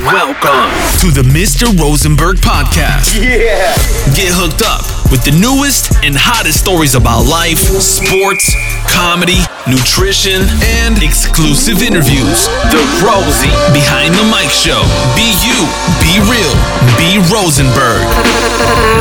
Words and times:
Welcome 0.00 0.72
to 1.04 1.12
the 1.12 1.20
Mr. 1.28 1.68
Rosenberg 1.78 2.38
Podcast. 2.38 3.20
Yeah. 3.20 3.68
Get 4.16 4.32
hooked 4.32 4.64
up 4.64 4.80
with 5.12 5.20
the 5.28 5.36
newest 5.36 5.92
and 6.00 6.16
hottest 6.16 6.56
stories 6.56 6.94
about 6.96 7.28
life, 7.28 7.60
sports, 7.60 8.48
comedy, 8.88 9.44
nutrition, 9.68 10.40
and 10.80 11.04
exclusive 11.04 11.84
interviews. 11.84 12.48
The 12.72 12.80
Rosie 13.04 13.52
Behind 13.76 14.16
the 14.16 14.24
Mic 14.32 14.48
Show. 14.48 14.80
Be 15.12 15.36
you, 15.44 15.68
be 16.00 16.16
real, 16.32 16.56
be 16.96 17.20
Rosenberg. 17.28 18.00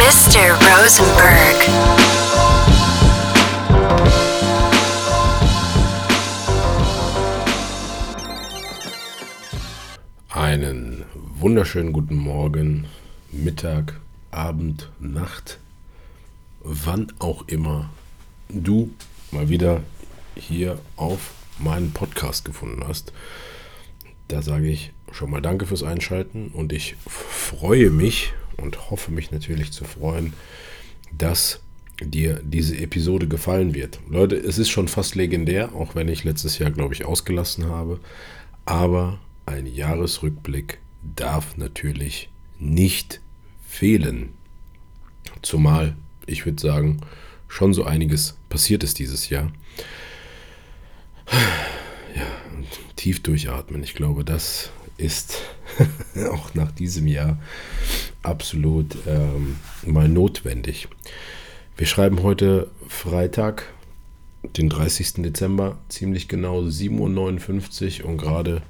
Mr. 0.03 0.51
Rosenberg. 0.67 2.18
Wunderschönen 11.41 11.93
guten 11.93 12.17
Morgen, 12.17 12.85
Mittag, 13.31 13.97
Abend, 14.29 14.91
Nacht, 14.99 15.57
wann 16.59 17.13
auch 17.19 17.47
immer 17.47 17.91
du 18.49 18.91
mal 19.31 19.47
wieder 19.47 19.81
hier 20.35 20.79
auf 20.97 21.31
meinen 21.57 21.91
Podcast 21.91 22.43
gefunden 22.43 22.83
hast. 22.85 23.13
Da 24.27 24.41
sage 24.41 24.67
ich 24.67 24.91
schon 25.13 25.31
mal 25.31 25.41
Danke 25.41 25.65
fürs 25.65 25.81
Einschalten 25.81 26.49
und 26.49 26.73
ich 26.73 26.97
freue 27.07 27.89
mich 27.89 28.33
und 28.57 28.91
hoffe 28.91 29.11
mich 29.11 29.31
natürlich 29.31 29.71
zu 29.71 29.85
freuen, 29.85 30.33
dass 31.17 31.61
dir 32.01 32.41
diese 32.43 32.77
Episode 32.77 33.29
gefallen 33.29 33.73
wird. 33.73 34.01
Leute, 34.09 34.35
es 34.35 34.57
ist 34.57 34.69
schon 34.69 34.89
fast 34.89 35.15
legendär, 35.15 35.73
auch 35.73 35.95
wenn 35.95 36.09
ich 36.09 36.25
letztes 36.25 36.59
Jahr, 36.59 36.71
glaube 36.71 36.93
ich, 36.93 37.05
ausgelassen 37.05 37.67
habe. 37.67 38.01
Aber 38.65 39.19
ein 39.45 39.65
Jahresrückblick 39.65 40.79
darf 41.01 41.57
natürlich 41.57 42.29
nicht 42.59 43.21
fehlen. 43.67 44.33
Zumal, 45.41 45.95
ich 46.25 46.45
würde 46.45 46.61
sagen, 46.61 47.01
schon 47.47 47.73
so 47.73 47.83
einiges 47.83 48.37
passiert 48.49 48.83
ist 48.83 48.99
dieses 48.99 49.29
Jahr. 49.29 49.51
Ja, 52.15 52.25
tief 52.95 53.21
durchatmen. 53.21 53.83
Ich 53.83 53.93
glaube, 53.93 54.23
das 54.23 54.71
ist 54.97 55.41
auch 56.31 56.53
nach 56.53 56.71
diesem 56.71 57.07
Jahr 57.07 57.39
absolut 58.21 58.97
ähm, 59.07 59.57
mal 59.85 60.09
notwendig. 60.09 60.87
Wir 61.77 61.87
schreiben 61.87 62.23
heute 62.23 62.69
Freitag, 62.87 63.71
den 64.43 64.69
30. 64.69 65.13
Dezember, 65.23 65.77
ziemlich 65.87 66.27
genau 66.27 66.61
7.59 66.61 68.03
Uhr 68.03 68.09
und 68.09 68.17
gerade 68.17 68.61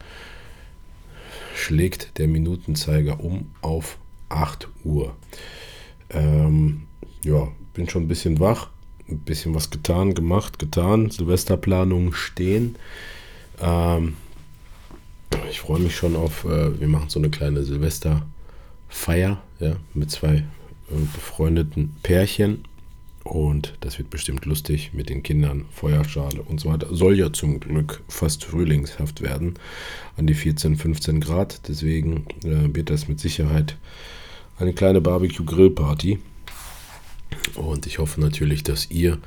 schlägt 1.60 2.18
der 2.18 2.28
Minutenzeiger 2.28 3.20
um 3.20 3.52
auf 3.62 3.98
8 4.30 4.68
Uhr. 4.84 5.16
Ähm, 6.10 6.84
ja, 7.24 7.50
bin 7.74 7.90
schon 7.90 8.04
ein 8.04 8.08
bisschen 8.08 8.40
wach, 8.40 8.70
ein 9.08 9.20
bisschen 9.20 9.54
was 9.54 9.70
getan, 9.70 10.14
gemacht, 10.14 10.60
getan. 10.60 11.12
Silvesterplanungen 11.12 12.14
stehen. 12.14 12.76
Ähm, 13.62 14.16
ich 15.50 15.60
freue 15.60 15.80
mich 15.80 15.96
schon 15.96 16.16
auf, 16.16 16.46
äh, 16.46 16.80
wir 16.80 16.88
machen 16.88 17.10
so 17.10 17.20
eine 17.20 17.30
kleine 17.30 17.64
Silvesterfeier 17.64 19.42
ja, 19.60 19.76
mit 19.94 20.12
zwei 20.12 20.36
äh, 20.36 20.44
befreundeten 21.14 21.96
Pärchen. 22.04 22.64
Und 23.30 23.76
das 23.82 24.00
wird 24.00 24.10
bestimmt 24.10 24.46
lustig 24.46 24.90
mit 24.94 25.08
den 25.10 25.22
Kindern, 25.22 25.66
Feuerschale 25.72 26.42
und 26.42 26.60
so 26.60 26.70
weiter. 26.70 26.88
Soll 26.90 27.16
ja 27.16 27.32
zum 27.32 27.60
Glück 27.60 28.02
fast 28.08 28.44
frühlingshaft 28.44 29.22
werden, 29.22 29.54
an 30.18 30.26
die 30.26 30.34
14, 30.34 30.76
15 30.76 31.20
Grad. 31.20 31.62
Deswegen 31.68 32.26
äh, 32.44 32.74
wird 32.74 32.90
das 32.90 33.08
mit 33.08 33.20
Sicherheit 33.20 33.78
eine 34.58 34.74
kleine 34.74 35.00
Barbecue-Grillparty. 35.00 36.18
Und 37.54 37.86
ich 37.86 38.00
hoffe 38.00 38.20
natürlich, 38.20 38.64
dass 38.64 38.89
ihr 38.89 39.20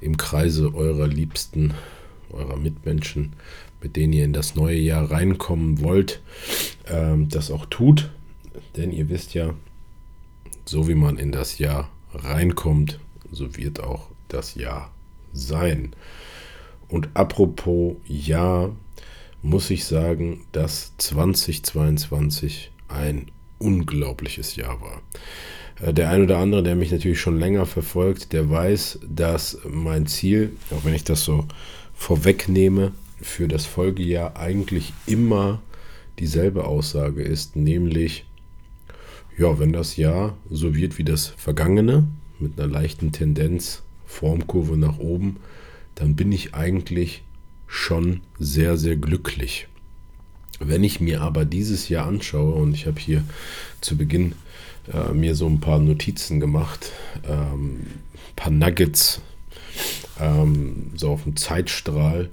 im 0.00 0.16
Kreise 0.16 0.74
eurer 0.74 1.06
Liebsten, 1.06 1.74
eurer 2.32 2.56
Mitmenschen, 2.56 3.34
mit 3.82 3.94
denen 3.94 4.14
ihr 4.14 4.24
in 4.24 4.32
das 4.32 4.54
neue 4.54 4.78
Jahr 4.78 5.10
reinkommen 5.10 5.82
wollt, 5.82 6.22
ähm, 6.88 7.28
das 7.28 7.50
auch 7.50 7.66
tut. 7.66 8.10
Denn 8.78 8.90
ihr 8.90 9.10
wisst 9.10 9.34
ja, 9.34 9.52
so 10.64 10.88
wie 10.88 10.94
man 10.94 11.18
in 11.18 11.30
das 11.30 11.58
Jahr 11.58 11.90
reinkommt, 12.14 12.98
so 13.30 13.56
wird 13.56 13.80
auch 13.80 14.08
das 14.28 14.54
Jahr 14.54 14.92
sein. 15.32 15.92
Und 16.88 17.08
apropos 17.14 17.96
Jahr, 18.06 18.74
muss 19.42 19.70
ich 19.70 19.84
sagen, 19.84 20.42
dass 20.52 20.92
2022 20.98 22.70
ein 22.88 23.30
unglaubliches 23.58 24.56
Jahr 24.56 24.80
war. 24.80 25.00
Äh, 25.80 25.94
der 25.94 26.10
ein 26.10 26.22
oder 26.22 26.38
andere, 26.38 26.62
der 26.62 26.74
mich 26.74 26.90
natürlich 26.90 27.20
schon 27.20 27.38
länger 27.38 27.66
verfolgt, 27.66 28.32
der 28.32 28.50
weiß, 28.50 29.00
dass 29.08 29.58
mein 29.68 30.06
Ziel, 30.06 30.56
auch 30.70 30.84
wenn 30.84 30.94
ich 30.94 31.04
das 31.04 31.24
so 31.24 31.46
vorwegnehme, 31.94 32.92
für 33.22 33.48
das 33.48 33.66
Folgejahr 33.66 34.36
eigentlich 34.36 34.94
immer 35.06 35.60
dieselbe 36.18 36.64
Aussage 36.64 37.22
ist, 37.22 37.54
nämlich, 37.54 38.24
ja, 39.36 39.58
wenn 39.58 39.72
das 39.72 39.96
Jahr 39.96 40.36
so 40.50 40.74
wird 40.74 40.98
wie 40.98 41.04
das 41.04 41.26
vergangene, 41.26 42.08
mit 42.40 42.58
einer 42.58 42.70
leichten 42.70 43.12
Tendenz, 43.12 43.82
Formkurve 44.06 44.76
nach 44.76 44.98
oben, 44.98 45.36
dann 45.94 46.16
bin 46.16 46.32
ich 46.32 46.54
eigentlich 46.54 47.22
schon 47.66 48.20
sehr, 48.38 48.76
sehr 48.76 48.96
glücklich. 48.96 49.68
Wenn 50.58 50.84
ich 50.84 51.00
mir 51.00 51.22
aber 51.22 51.44
dieses 51.44 51.88
Jahr 51.88 52.06
anschaue, 52.06 52.54
und 52.54 52.74
ich 52.74 52.86
habe 52.86 53.00
hier 53.00 53.24
zu 53.80 53.96
Beginn 53.96 54.34
äh, 54.92 55.12
mir 55.12 55.34
so 55.34 55.46
ein 55.46 55.60
paar 55.60 55.78
Notizen 55.78 56.40
gemacht, 56.40 56.92
ähm, 57.26 57.80
ein 57.80 58.36
paar 58.36 58.50
Nuggets, 58.50 59.20
ähm, 60.18 60.90
so 60.96 61.10
auf 61.10 61.22
dem 61.22 61.36
Zeitstrahl, 61.36 62.28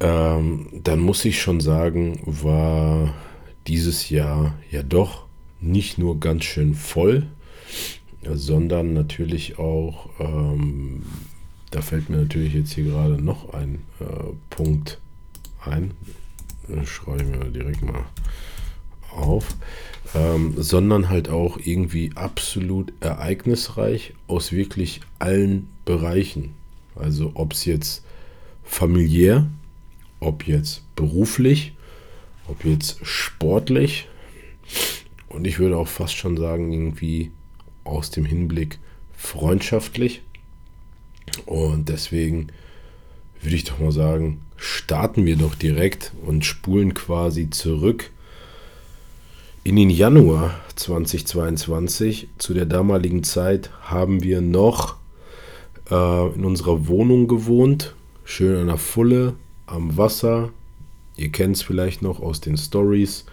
ähm, 0.00 0.68
dann 0.72 1.00
muss 1.00 1.24
ich 1.24 1.40
schon 1.40 1.60
sagen, 1.60 2.20
war 2.24 3.14
dieses 3.66 4.10
Jahr 4.10 4.54
ja 4.70 4.82
doch 4.82 5.24
nicht 5.60 5.98
nur 5.98 6.20
ganz 6.20 6.44
schön 6.44 6.74
voll, 6.74 7.26
sondern 8.22 8.92
natürlich 8.92 9.58
auch, 9.58 10.10
ähm, 10.18 11.04
da 11.70 11.82
fällt 11.82 12.08
mir 12.08 12.18
natürlich 12.18 12.54
jetzt 12.54 12.72
hier 12.72 12.84
gerade 12.84 13.22
noch 13.22 13.52
ein 13.54 13.84
äh, 14.00 14.04
Punkt 14.50 14.98
ein, 15.64 15.92
schreibe 16.84 17.22
ich 17.22 17.28
mir 17.28 17.50
direkt 17.50 17.82
mal 17.82 18.04
auf, 19.10 19.56
ähm, 20.14 20.54
sondern 20.56 21.08
halt 21.08 21.28
auch 21.28 21.58
irgendwie 21.62 22.12
absolut 22.14 22.92
ereignisreich 23.00 24.14
aus 24.26 24.52
wirklich 24.52 25.00
allen 25.18 25.68
Bereichen. 25.84 26.54
Also 26.94 27.32
ob 27.34 27.52
es 27.52 27.64
jetzt 27.64 28.04
familiär, 28.64 29.46
ob 30.20 30.46
jetzt 30.46 30.82
beruflich, 30.94 31.74
ob 32.48 32.64
jetzt 32.64 32.98
sportlich. 33.02 34.08
Und 35.28 35.46
ich 35.46 35.58
würde 35.58 35.76
auch 35.76 35.88
fast 35.88 36.16
schon 36.16 36.36
sagen, 36.36 36.72
irgendwie 36.72 37.30
aus 37.88 38.10
dem 38.10 38.24
Hinblick 38.24 38.78
freundschaftlich. 39.16 40.22
Und 41.46 41.88
deswegen 41.88 42.48
würde 43.40 43.56
ich 43.56 43.64
doch 43.64 43.78
mal 43.78 43.92
sagen, 43.92 44.40
starten 44.56 45.26
wir 45.26 45.36
doch 45.36 45.54
direkt 45.54 46.12
und 46.26 46.44
spulen 46.44 46.94
quasi 46.94 47.50
zurück 47.50 48.10
in 49.64 49.76
den 49.76 49.90
Januar 49.90 50.54
2022. 50.76 52.28
Zu 52.38 52.54
der 52.54 52.66
damaligen 52.66 53.22
Zeit 53.22 53.70
haben 53.82 54.22
wir 54.22 54.40
noch 54.40 54.96
äh, 55.90 56.34
in 56.34 56.44
unserer 56.44 56.88
Wohnung 56.88 57.28
gewohnt, 57.28 57.94
schön 58.24 58.56
an 58.56 58.68
der 58.68 58.78
Fulle, 58.78 59.34
am 59.66 59.96
Wasser. 59.96 60.50
Ihr 61.16 61.30
kennt 61.30 61.56
es 61.56 61.62
vielleicht 61.62 62.02
noch 62.02 62.20
aus 62.20 62.40
den 62.40 62.56
Stories 62.56 63.26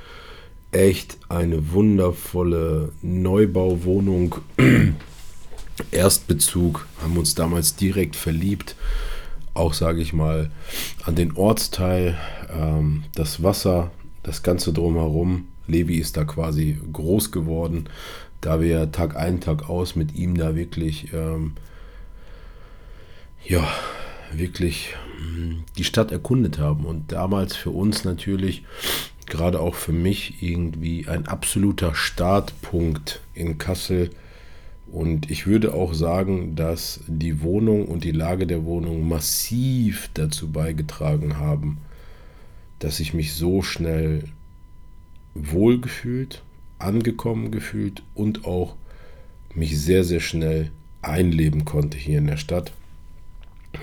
echt 0.75 1.17
eine 1.29 1.71
wundervolle 1.71 2.91
Neubauwohnung. 3.01 4.35
Erstbezug, 5.91 6.85
haben 7.01 7.17
uns 7.17 7.33
damals 7.33 7.75
direkt 7.75 8.15
verliebt. 8.15 8.75
Auch 9.53 9.73
sage 9.73 10.01
ich 10.01 10.11
mal 10.11 10.51
an 11.05 11.15
den 11.15 11.35
Ortsteil, 11.37 12.17
ähm, 12.53 13.05
das 13.15 13.41
Wasser, 13.41 13.91
das 14.23 14.43
Ganze 14.43 14.73
drumherum. 14.73 15.47
Levi 15.67 15.97
ist 15.97 16.17
da 16.17 16.25
quasi 16.25 16.77
groß 16.91 17.31
geworden, 17.31 17.87
da 18.41 18.61
wir 18.61 18.91
Tag 18.91 19.15
ein, 19.15 19.39
Tag 19.39 19.69
aus 19.69 19.95
mit 19.95 20.13
ihm 20.13 20.37
da 20.37 20.55
wirklich, 20.55 21.13
ähm, 21.13 21.53
ja, 23.45 23.65
wirklich 24.33 24.93
hm, 25.17 25.63
die 25.77 25.85
Stadt 25.85 26.11
erkundet 26.11 26.59
haben. 26.59 26.85
Und 26.85 27.11
damals 27.13 27.55
für 27.55 27.71
uns 27.71 28.03
natürlich 28.03 28.63
gerade 29.27 29.59
auch 29.59 29.75
für 29.75 29.91
mich 29.91 30.41
irgendwie 30.41 31.07
ein 31.07 31.27
absoluter 31.27 31.95
Startpunkt 31.95 33.21
in 33.33 33.57
Kassel. 33.57 34.09
Und 34.87 35.29
ich 35.31 35.47
würde 35.47 35.73
auch 35.73 35.93
sagen, 35.93 36.55
dass 36.55 37.01
die 37.07 37.41
Wohnung 37.41 37.87
und 37.87 38.03
die 38.03 38.11
Lage 38.11 38.47
der 38.47 38.65
Wohnung 38.65 39.07
massiv 39.07 40.09
dazu 40.13 40.51
beigetragen 40.51 41.37
haben, 41.37 41.77
dass 42.79 42.99
ich 42.99 43.13
mich 43.13 43.33
so 43.33 43.61
schnell 43.61 44.25
wohl 45.33 45.81
gefühlt, 45.81 46.43
angekommen 46.79 47.51
gefühlt 47.51 48.03
und 48.13 48.45
auch 48.45 48.75
mich 49.53 49.79
sehr, 49.79 50.03
sehr 50.03 50.19
schnell 50.19 50.71
einleben 51.01 51.65
konnte 51.65 51.97
hier 51.97 52.19
in 52.19 52.27
der 52.27 52.37
Stadt. 52.37 52.71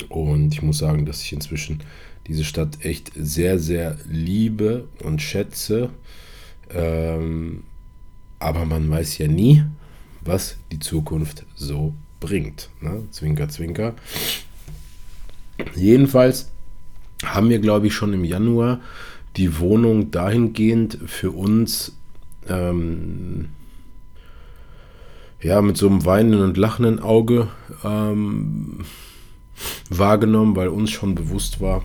Und 0.09 0.55
ich 0.55 0.63
muss 0.63 0.79
sagen, 0.79 1.07
dass 1.07 1.23
ich 1.23 1.33
inzwischen 1.33 1.81
diese 2.27 2.45
Stadt 2.45 2.85
echt 2.85 3.13
sehr, 3.15 3.59
sehr 3.59 3.97
liebe 4.09 4.89
und 5.03 5.21
schätze. 5.21 5.91
Ähm, 6.71 7.65
aber 8.39 8.65
man 8.65 8.89
weiß 8.89 9.19
ja 9.19 9.29
nie, 9.29 9.65
was 10.21 10.57
die 10.71 10.79
Zukunft 10.79 11.45
so 11.55 11.95
bringt. 12.21 12.71
Ne? 12.81 13.05
Zwinker, 13.11 13.49
zwinker. 13.49 13.95
Jedenfalls 15.75 16.51
haben 17.25 17.51
wir, 17.51 17.59
glaube 17.59 17.89
ich, 17.89 17.95
schon 17.95 18.13
im 18.13 18.25
Januar 18.25 18.81
die 19.37 19.59
Wohnung 19.59 20.11
dahingehend 20.11 20.99
für 21.07 21.31
uns 21.31 21.93
ähm, 22.49 23.49
ja, 25.41 25.61
mit 25.61 25.77
so 25.77 25.89
einem 25.89 26.05
weinenden 26.05 26.43
und 26.43 26.57
lachenden 26.57 27.01
Auge 27.01 27.49
ähm, 27.85 28.85
wahrgenommen, 29.91 30.57
weil 30.57 30.69
uns 30.69 30.91
schon 30.91 31.15
bewusst 31.15 31.61
war, 31.61 31.85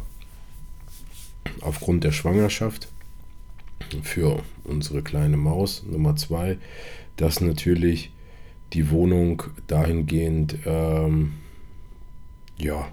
aufgrund 1.62 2.04
der 2.04 2.12
Schwangerschaft 2.12 2.88
für 4.04 4.44
unsere 4.64 5.02
kleine 5.02 5.38
Maus 5.38 5.84
Nummer 5.90 6.16
zwei, 6.16 6.58
dass 7.16 7.42
natürlich 7.42 8.12
die 8.74 8.90
Wohnung 8.90 9.44
dahingehend, 9.68 10.58
ähm, 10.66 11.34
ja, 12.58 12.88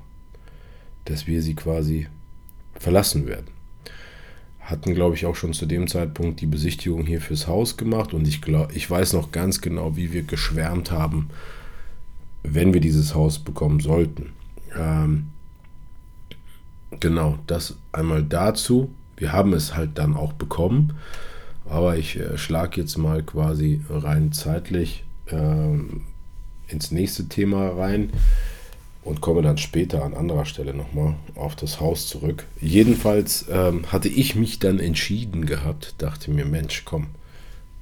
dass 1.04 1.26
wir 1.26 1.42
sie 1.42 1.54
quasi 1.54 2.06
verlassen 2.74 3.26
werden. 3.26 3.48
Hatten, 4.60 4.94
glaube 4.94 5.14
ich, 5.14 5.26
auch 5.26 5.36
schon 5.36 5.52
zu 5.52 5.66
dem 5.66 5.88
Zeitpunkt 5.88 6.40
die 6.40 6.46
Besichtigung 6.46 7.04
hier 7.04 7.20
fürs 7.20 7.46
Haus 7.46 7.76
gemacht 7.76 8.14
und 8.14 8.26
ich, 8.26 8.40
glaub, 8.40 8.74
ich 8.74 8.88
weiß 8.88 9.12
noch 9.12 9.30
ganz 9.30 9.60
genau, 9.60 9.96
wie 9.96 10.12
wir 10.12 10.22
geschwärmt 10.22 10.90
haben, 10.90 11.28
wenn 12.42 12.72
wir 12.72 12.80
dieses 12.80 13.14
Haus 13.14 13.38
bekommen 13.38 13.80
sollten. 13.80 14.32
Ähm, 14.76 15.30
genau, 17.00 17.38
das 17.46 17.76
einmal 17.92 18.22
dazu. 18.22 18.90
Wir 19.16 19.32
haben 19.32 19.52
es 19.52 19.74
halt 19.74 19.98
dann 19.98 20.16
auch 20.16 20.32
bekommen, 20.32 20.98
aber 21.68 21.96
ich 21.96 22.18
äh, 22.18 22.36
schlage 22.36 22.80
jetzt 22.80 22.98
mal 22.98 23.22
quasi 23.22 23.80
rein 23.88 24.32
zeitlich 24.32 25.04
ähm, 25.28 26.02
ins 26.68 26.90
nächste 26.90 27.28
Thema 27.28 27.68
rein 27.68 28.10
und 29.02 29.20
komme 29.20 29.42
dann 29.42 29.58
später 29.58 30.02
an 30.02 30.14
anderer 30.14 30.46
Stelle 30.46 30.74
nochmal 30.74 31.14
auf 31.34 31.54
das 31.54 31.78
Haus 31.78 32.08
zurück. 32.08 32.46
Jedenfalls 32.60 33.46
ähm, 33.50 33.92
hatte 33.92 34.08
ich 34.08 34.34
mich 34.34 34.58
dann 34.58 34.80
entschieden 34.80 35.46
gehabt, 35.46 35.94
dachte 35.98 36.30
mir, 36.30 36.46
Mensch, 36.46 36.84
komm, 36.84 37.08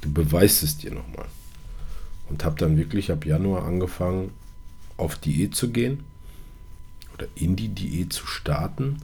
du 0.00 0.12
beweist 0.12 0.62
es 0.62 0.79
dir 0.79 0.93
nochmal. 0.93 1.27
Und 2.29 2.44
habe 2.44 2.59
dann 2.59 2.77
wirklich 2.77 3.12
ab 3.12 3.25
Januar 3.25 3.65
angefangen, 3.65 4.31
auf 4.97 5.17
Diät 5.17 5.55
zu 5.55 5.71
gehen 5.71 6.05
oder 7.23 7.29
in 7.35 7.57
die 7.57 7.69
Diät 7.69 8.13
zu 8.13 8.27
starten. 8.27 8.99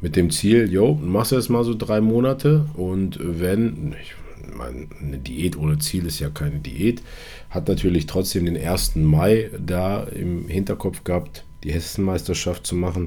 Mit 0.00 0.16
dem 0.16 0.30
Ziel, 0.30 0.70
jo, 0.70 0.94
machst 0.94 1.32
du 1.32 1.36
erst 1.36 1.50
mal 1.50 1.64
so 1.64 1.74
drei 1.74 2.00
Monate 2.00 2.66
und 2.74 3.18
wenn, 3.20 3.94
ich 4.00 4.14
meine, 4.54 4.88
eine 5.00 5.18
Diät 5.18 5.56
ohne 5.56 5.78
Ziel 5.78 6.06
ist 6.06 6.20
ja 6.20 6.28
keine 6.28 6.58
Diät. 6.58 7.02
Hat 7.48 7.68
natürlich 7.68 8.06
trotzdem 8.06 8.44
den 8.44 8.56
1. 8.56 8.96
Mai 8.96 9.50
da 9.58 10.04
im 10.04 10.48
Hinterkopf 10.48 11.02
gehabt, 11.04 11.44
die 11.64 11.72
Hessenmeisterschaft 11.72 12.66
zu 12.66 12.74
machen, 12.74 13.06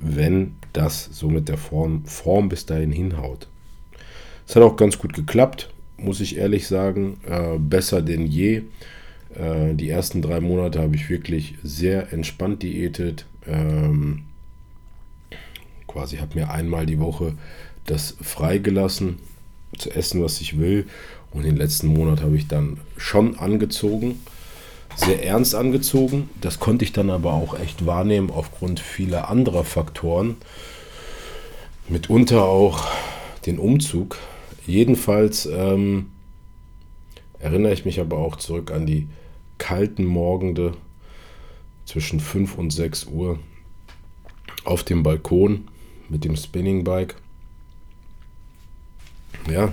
wenn 0.00 0.56
das 0.74 1.08
so 1.12 1.28
mit 1.28 1.48
der 1.48 1.56
Form, 1.56 2.04
Form 2.04 2.50
bis 2.50 2.66
dahin 2.66 2.92
hinhaut. 2.92 3.48
Es 4.46 4.54
hat 4.54 4.62
auch 4.62 4.76
ganz 4.76 4.98
gut 4.98 5.14
geklappt, 5.14 5.70
muss 5.96 6.20
ich 6.20 6.36
ehrlich 6.36 6.66
sagen. 6.66 7.18
Äh, 7.26 7.58
besser 7.58 8.02
denn 8.02 8.26
je. 8.26 8.62
Äh, 9.34 9.74
die 9.74 9.88
ersten 9.88 10.22
drei 10.22 10.40
Monate 10.40 10.80
habe 10.80 10.96
ich 10.96 11.08
wirklich 11.08 11.54
sehr 11.62 12.12
entspannt 12.12 12.62
diätet. 12.62 13.26
Ähm, 13.46 14.24
quasi 15.86 16.16
habe 16.16 16.38
mir 16.38 16.50
einmal 16.50 16.86
die 16.86 16.98
Woche 16.98 17.34
das 17.86 18.16
freigelassen 18.20 19.18
zu 19.78 19.90
essen, 19.90 20.22
was 20.22 20.40
ich 20.40 20.58
will. 20.58 20.86
Und 21.30 21.44
den 21.44 21.56
letzten 21.56 21.88
Monat 21.88 22.22
habe 22.22 22.36
ich 22.36 22.46
dann 22.46 22.78
schon 22.96 23.38
angezogen, 23.38 24.20
sehr 24.94 25.24
ernst 25.24 25.54
angezogen. 25.54 26.30
Das 26.40 26.60
konnte 26.60 26.84
ich 26.84 26.92
dann 26.92 27.10
aber 27.10 27.32
auch 27.32 27.58
echt 27.58 27.86
wahrnehmen 27.86 28.30
aufgrund 28.30 28.78
vieler 28.78 29.28
anderer 29.28 29.64
Faktoren. 29.64 30.36
Mitunter 31.88 32.44
auch 32.44 32.86
den 33.46 33.58
Umzug. 33.58 34.16
Jedenfalls 34.66 35.46
ähm, 35.46 36.06
erinnere 37.40 37.72
ich 37.72 37.84
mich 37.84 38.00
aber 38.00 38.18
auch 38.18 38.36
zurück 38.36 38.70
an 38.70 38.86
die 38.86 39.08
kalten 39.58 40.04
Morgende 40.04 40.76
zwischen 41.84 42.20
5 42.20 42.56
und 42.56 42.70
6 42.70 43.06
Uhr 43.06 43.38
auf 44.64 44.82
dem 44.82 45.02
Balkon 45.02 45.68
mit 46.08 46.24
dem 46.24 46.36
Spinning 46.36 46.84
Bike 46.84 47.16
ja, 49.50 49.72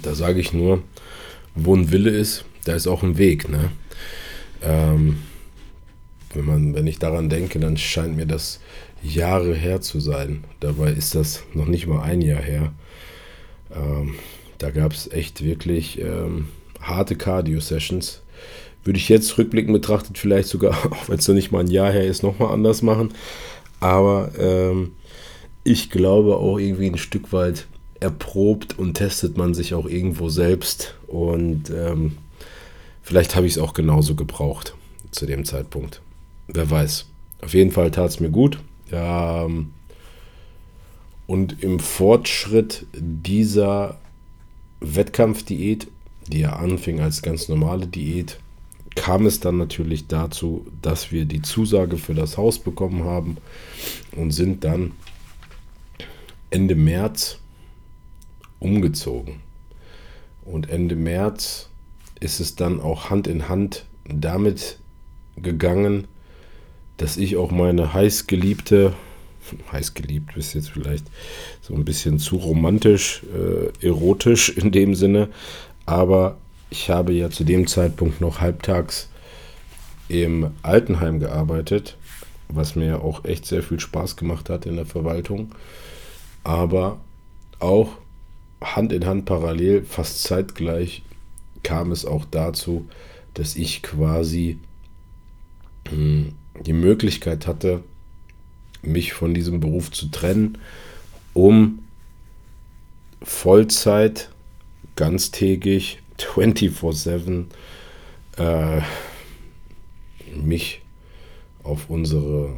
da 0.00 0.14
sage 0.14 0.40
ich 0.40 0.52
nur, 0.52 0.82
wo 1.54 1.74
ein 1.74 1.90
Wille 1.90 2.10
ist, 2.10 2.44
da 2.64 2.74
ist 2.74 2.86
auch 2.86 3.02
ein 3.02 3.18
Weg. 3.18 3.48
Ne? 3.48 3.70
Ähm, 4.62 5.18
wenn, 6.34 6.44
man, 6.44 6.74
wenn 6.74 6.86
ich 6.86 6.98
daran 6.98 7.28
denke, 7.28 7.58
dann 7.58 7.76
scheint 7.76 8.16
mir 8.16 8.26
das 8.26 8.60
Jahre 9.02 9.54
her 9.54 9.80
zu 9.80 10.00
sein. 10.00 10.44
Dabei 10.60 10.92
ist 10.92 11.14
das 11.14 11.44
noch 11.54 11.66
nicht 11.66 11.86
mal 11.86 12.02
ein 12.02 12.22
Jahr 12.22 12.42
her. 12.42 12.72
Ähm, 13.74 14.14
da 14.58 14.70
gab 14.70 14.92
es 14.92 15.10
echt 15.10 15.42
wirklich 15.44 16.00
ähm, 16.00 16.48
harte 16.80 17.16
Cardio-Sessions. 17.16 18.22
Würde 18.88 19.00
ich 19.00 19.10
jetzt 19.10 19.36
rückblickend 19.36 19.74
betrachtet 19.74 20.16
vielleicht 20.16 20.48
sogar, 20.48 20.72
auch 20.90 21.10
wenn 21.10 21.18
es 21.18 21.28
noch 21.28 21.34
nicht 21.34 21.52
mal 21.52 21.60
ein 21.60 21.70
Jahr 21.70 21.92
her 21.92 22.06
ist, 22.06 22.22
nochmal 22.22 22.54
anders 22.54 22.80
machen. 22.80 23.10
Aber 23.80 24.32
ähm, 24.38 24.92
ich 25.62 25.90
glaube 25.90 26.38
auch 26.38 26.56
irgendwie 26.56 26.86
ein 26.86 26.96
Stück 26.96 27.30
weit, 27.34 27.66
erprobt 28.00 28.78
und 28.78 28.94
testet 28.94 29.36
man 29.36 29.52
sich 29.52 29.74
auch 29.74 29.86
irgendwo 29.86 30.30
selbst. 30.30 30.94
Und 31.06 31.68
ähm, 31.68 32.16
vielleicht 33.02 33.36
habe 33.36 33.46
ich 33.46 33.56
es 33.56 33.58
auch 33.58 33.74
genauso 33.74 34.14
gebraucht 34.14 34.74
zu 35.10 35.26
dem 35.26 35.44
Zeitpunkt. 35.44 36.00
Wer 36.46 36.70
weiß. 36.70 37.04
Auf 37.42 37.52
jeden 37.52 37.72
Fall 37.72 37.90
tat 37.90 38.08
es 38.08 38.20
mir 38.20 38.30
gut. 38.30 38.58
Ähm, 38.90 39.72
und 41.26 41.62
im 41.62 41.78
Fortschritt 41.78 42.86
dieser 42.94 43.98
Wettkampfdiät, 44.80 45.88
die 46.28 46.40
ja 46.40 46.54
anfing 46.54 47.00
als 47.00 47.20
ganz 47.20 47.50
normale 47.50 47.86
Diät, 47.86 48.38
kam 48.98 49.26
es 49.26 49.40
dann 49.40 49.56
natürlich 49.56 50.08
dazu, 50.08 50.66
dass 50.82 51.12
wir 51.12 51.24
die 51.24 51.42
Zusage 51.42 51.96
für 51.96 52.14
das 52.14 52.36
Haus 52.36 52.58
bekommen 52.58 53.04
haben 53.04 53.36
und 54.16 54.32
sind 54.32 54.64
dann 54.64 54.92
Ende 56.50 56.74
März 56.74 57.38
umgezogen. 58.58 59.40
Und 60.44 60.68
Ende 60.68 60.96
März 60.96 61.68
ist 62.20 62.40
es 62.40 62.56
dann 62.56 62.80
auch 62.80 63.10
Hand 63.10 63.26
in 63.26 63.48
Hand 63.48 63.84
damit 64.04 64.78
gegangen, 65.36 66.08
dass 66.96 67.16
ich 67.16 67.36
auch 67.36 67.52
meine 67.52 67.92
heißgeliebte, 67.92 68.94
heißgeliebt 69.72 70.36
ist 70.36 70.54
jetzt 70.54 70.70
vielleicht 70.70 71.06
so 71.60 71.74
ein 71.74 71.84
bisschen 71.84 72.18
zu 72.18 72.36
romantisch, 72.36 73.22
äh, 73.32 73.86
erotisch 73.86 74.48
in 74.48 74.72
dem 74.72 74.94
Sinne, 74.94 75.28
aber 75.86 76.38
ich 76.70 76.90
habe 76.90 77.12
ja 77.12 77.30
zu 77.30 77.44
dem 77.44 77.66
Zeitpunkt 77.66 78.20
noch 78.20 78.40
halbtags 78.40 79.08
im 80.08 80.50
Altenheim 80.62 81.20
gearbeitet, 81.20 81.96
was 82.48 82.76
mir 82.76 83.02
auch 83.02 83.24
echt 83.24 83.46
sehr 83.46 83.62
viel 83.62 83.80
Spaß 83.80 84.16
gemacht 84.16 84.48
hat 84.50 84.66
in 84.66 84.76
der 84.76 84.86
Verwaltung, 84.86 85.54
aber 86.44 87.00
auch 87.58 87.90
Hand 88.60 88.92
in 88.92 89.06
Hand 89.06 89.24
parallel, 89.24 89.84
fast 89.84 90.22
zeitgleich, 90.22 91.02
kam 91.62 91.92
es 91.92 92.04
auch 92.04 92.24
dazu, 92.30 92.88
dass 93.34 93.56
ich 93.56 93.82
quasi 93.82 94.58
hm, 95.88 96.32
die 96.66 96.72
Möglichkeit 96.72 97.46
hatte, 97.46 97.82
mich 98.82 99.12
von 99.12 99.34
diesem 99.34 99.60
Beruf 99.60 99.90
zu 99.90 100.10
trennen, 100.10 100.58
um 101.34 101.80
Vollzeit, 103.22 104.30
ganztägig, 104.96 106.00
24-7 106.18 107.44
äh, 108.36 108.80
mich 110.34 110.82
auf 111.62 111.88
unsere 111.88 112.56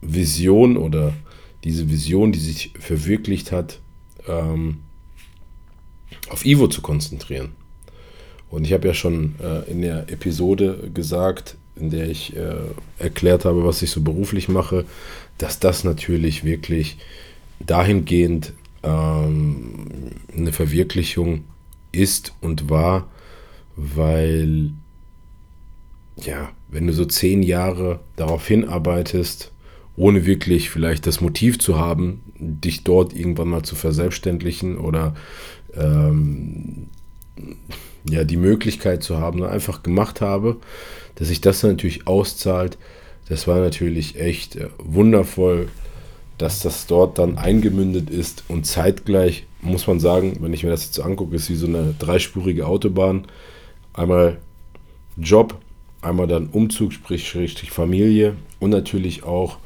Vision 0.00 0.76
oder 0.76 1.12
diese 1.64 1.90
Vision, 1.90 2.32
die 2.32 2.38
sich 2.38 2.72
verwirklicht 2.78 3.52
hat, 3.52 3.80
ähm, 4.28 4.78
auf 6.28 6.44
Ivo 6.44 6.68
zu 6.68 6.80
konzentrieren. 6.82 7.52
Und 8.48 8.64
ich 8.64 8.72
habe 8.72 8.86
ja 8.86 8.94
schon 8.94 9.34
äh, 9.42 9.70
in 9.70 9.82
der 9.82 10.10
Episode 10.10 10.90
gesagt, 10.94 11.56
in 11.74 11.90
der 11.90 12.08
ich 12.08 12.34
äh, 12.36 12.54
erklärt 12.98 13.44
habe, 13.44 13.64
was 13.64 13.82
ich 13.82 13.90
so 13.90 14.00
beruflich 14.00 14.48
mache, 14.48 14.84
dass 15.38 15.58
das 15.58 15.84
natürlich 15.84 16.44
wirklich 16.44 16.96
dahingehend 17.60 18.52
ähm, 18.82 20.12
eine 20.34 20.52
Verwirklichung 20.52 21.44
ist 21.92 22.32
und 22.40 22.70
war, 22.70 23.08
weil, 23.76 24.72
ja, 26.16 26.50
wenn 26.68 26.86
du 26.86 26.92
so 26.92 27.04
zehn 27.04 27.42
Jahre 27.42 28.00
darauf 28.16 28.46
hinarbeitest, 28.46 29.52
ohne 29.96 30.26
wirklich 30.26 30.70
vielleicht 30.70 31.06
das 31.06 31.20
Motiv 31.20 31.58
zu 31.58 31.78
haben, 31.78 32.20
dich 32.38 32.84
dort 32.84 33.14
irgendwann 33.14 33.48
mal 33.48 33.62
zu 33.62 33.76
verselbstständigen 33.76 34.76
oder 34.76 35.14
ähm, 35.74 36.88
ja, 38.08 38.24
die 38.24 38.36
Möglichkeit 38.36 39.02
zu 39.02 39.18
haben, 39.18 39.42
einfach 39.42 39.82
gemacht 39.82 40.20
habe, 40.20 40.58
dass 41.16 41.28
sich 41.28 41.40
das 41.40 41.62
natürlich 41.62 42.06
auszahlt. 42.06 42.78
Das 43.28 43.46
war 43.46 43.58
natürlich 43.58 44.20
echt 44.20 44.56
äh, 44.56 44.68
wundervoll, 44.78 45.68
dass 46.38 46.60
das 46.60 46.86
dort 46.86 47.18
dann 47.18 47.38
eingemündet 47.38 48.10
ist 48.10 48.44
und 48.48 48.66
zeitgleich 48.66 49.46
muss 49.66 49.86
man 49.86 50.00
sagen, 50.00 50.38
wenn 50.40 50.52
ich 50.52 50.64
mir 50.64 50.70
das 50.70 50.86
jetzt 50.86 51.00
angucke, 51.00 51.36
ist 51.36 51.50
wie 51.50 51.56
so 51.56 51.66
eine 51.66 51.94
dreispurige 51.98 52.66
Autobahn. 52.66 53.26
Einmal 53.92 54.38
Job, 55.16 55.58
einmal 56.02 56.26
dann 56.26 56.48
Umzug, 56.48 56.92
sprich, 56.92 57.28
sprich 57.28 57.70
Familie 57.70 58.36
und 58.60 58.70
natürlich 58.70 59.24
auch 59.24 59.58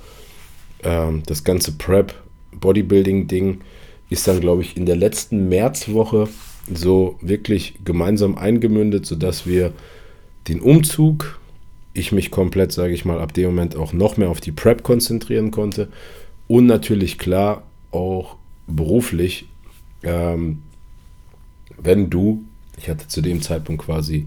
ähm, 0.83 1.23
das 1.27 1.45
ganze 1.45 1.73
Prep, 1.73 2.15
Bodybuilding-Ding 2.53 3.61
ist 4.09 4.27
dann, 4.27 4.41
glaube 4.41 4.63
ich, 4.63 4.77
in 4.77 4.87
der 4.87 4.97
letzten 4.97 5.49
Märzwoche 5.49 6.29
so 6.73 7.17
wirklich 7.21 7.75
gemeinsam 7.85 8.37
eingemündet, 8.37 9.07
sodass 9.07 9.47
wir 9.47 9.73
den 10.49 10.61
Umzug, 10.61 11.39
ich 11.93 12.13
mich 12.13 12.31
komplett, 12.31 12.73
sage 12.73 12.93
ich 12.93 13.05
mal, 13.05 13.21
ab 13.21 13.35
dem 13.35 13.47
Moment 13.47 13.77
auch 13.77 13.93
noch 13.93 14.17
mehr 14.17 14.31
auf 14.31 14.41
die 14.41 14.53
Prep 14.53 14.83
konzentrieren 14.83 15.51
konnte 15.51 15.89
und 16.49 16.67
natürlich 16.67 17.19
klar 17.19 17.65
auch 17.91 18.37
beruflich, 18.67 19.47
ähm, 20.03 20.63
wenn 21.77 22.11
du, 22.11 22.45
ich 22.79 22.89
hatte 22.89 23.09
zu 23.09 23.21
dem 23.21 23.43
Zeitpunkt 23.43 23.85
quasi 23.85 24.27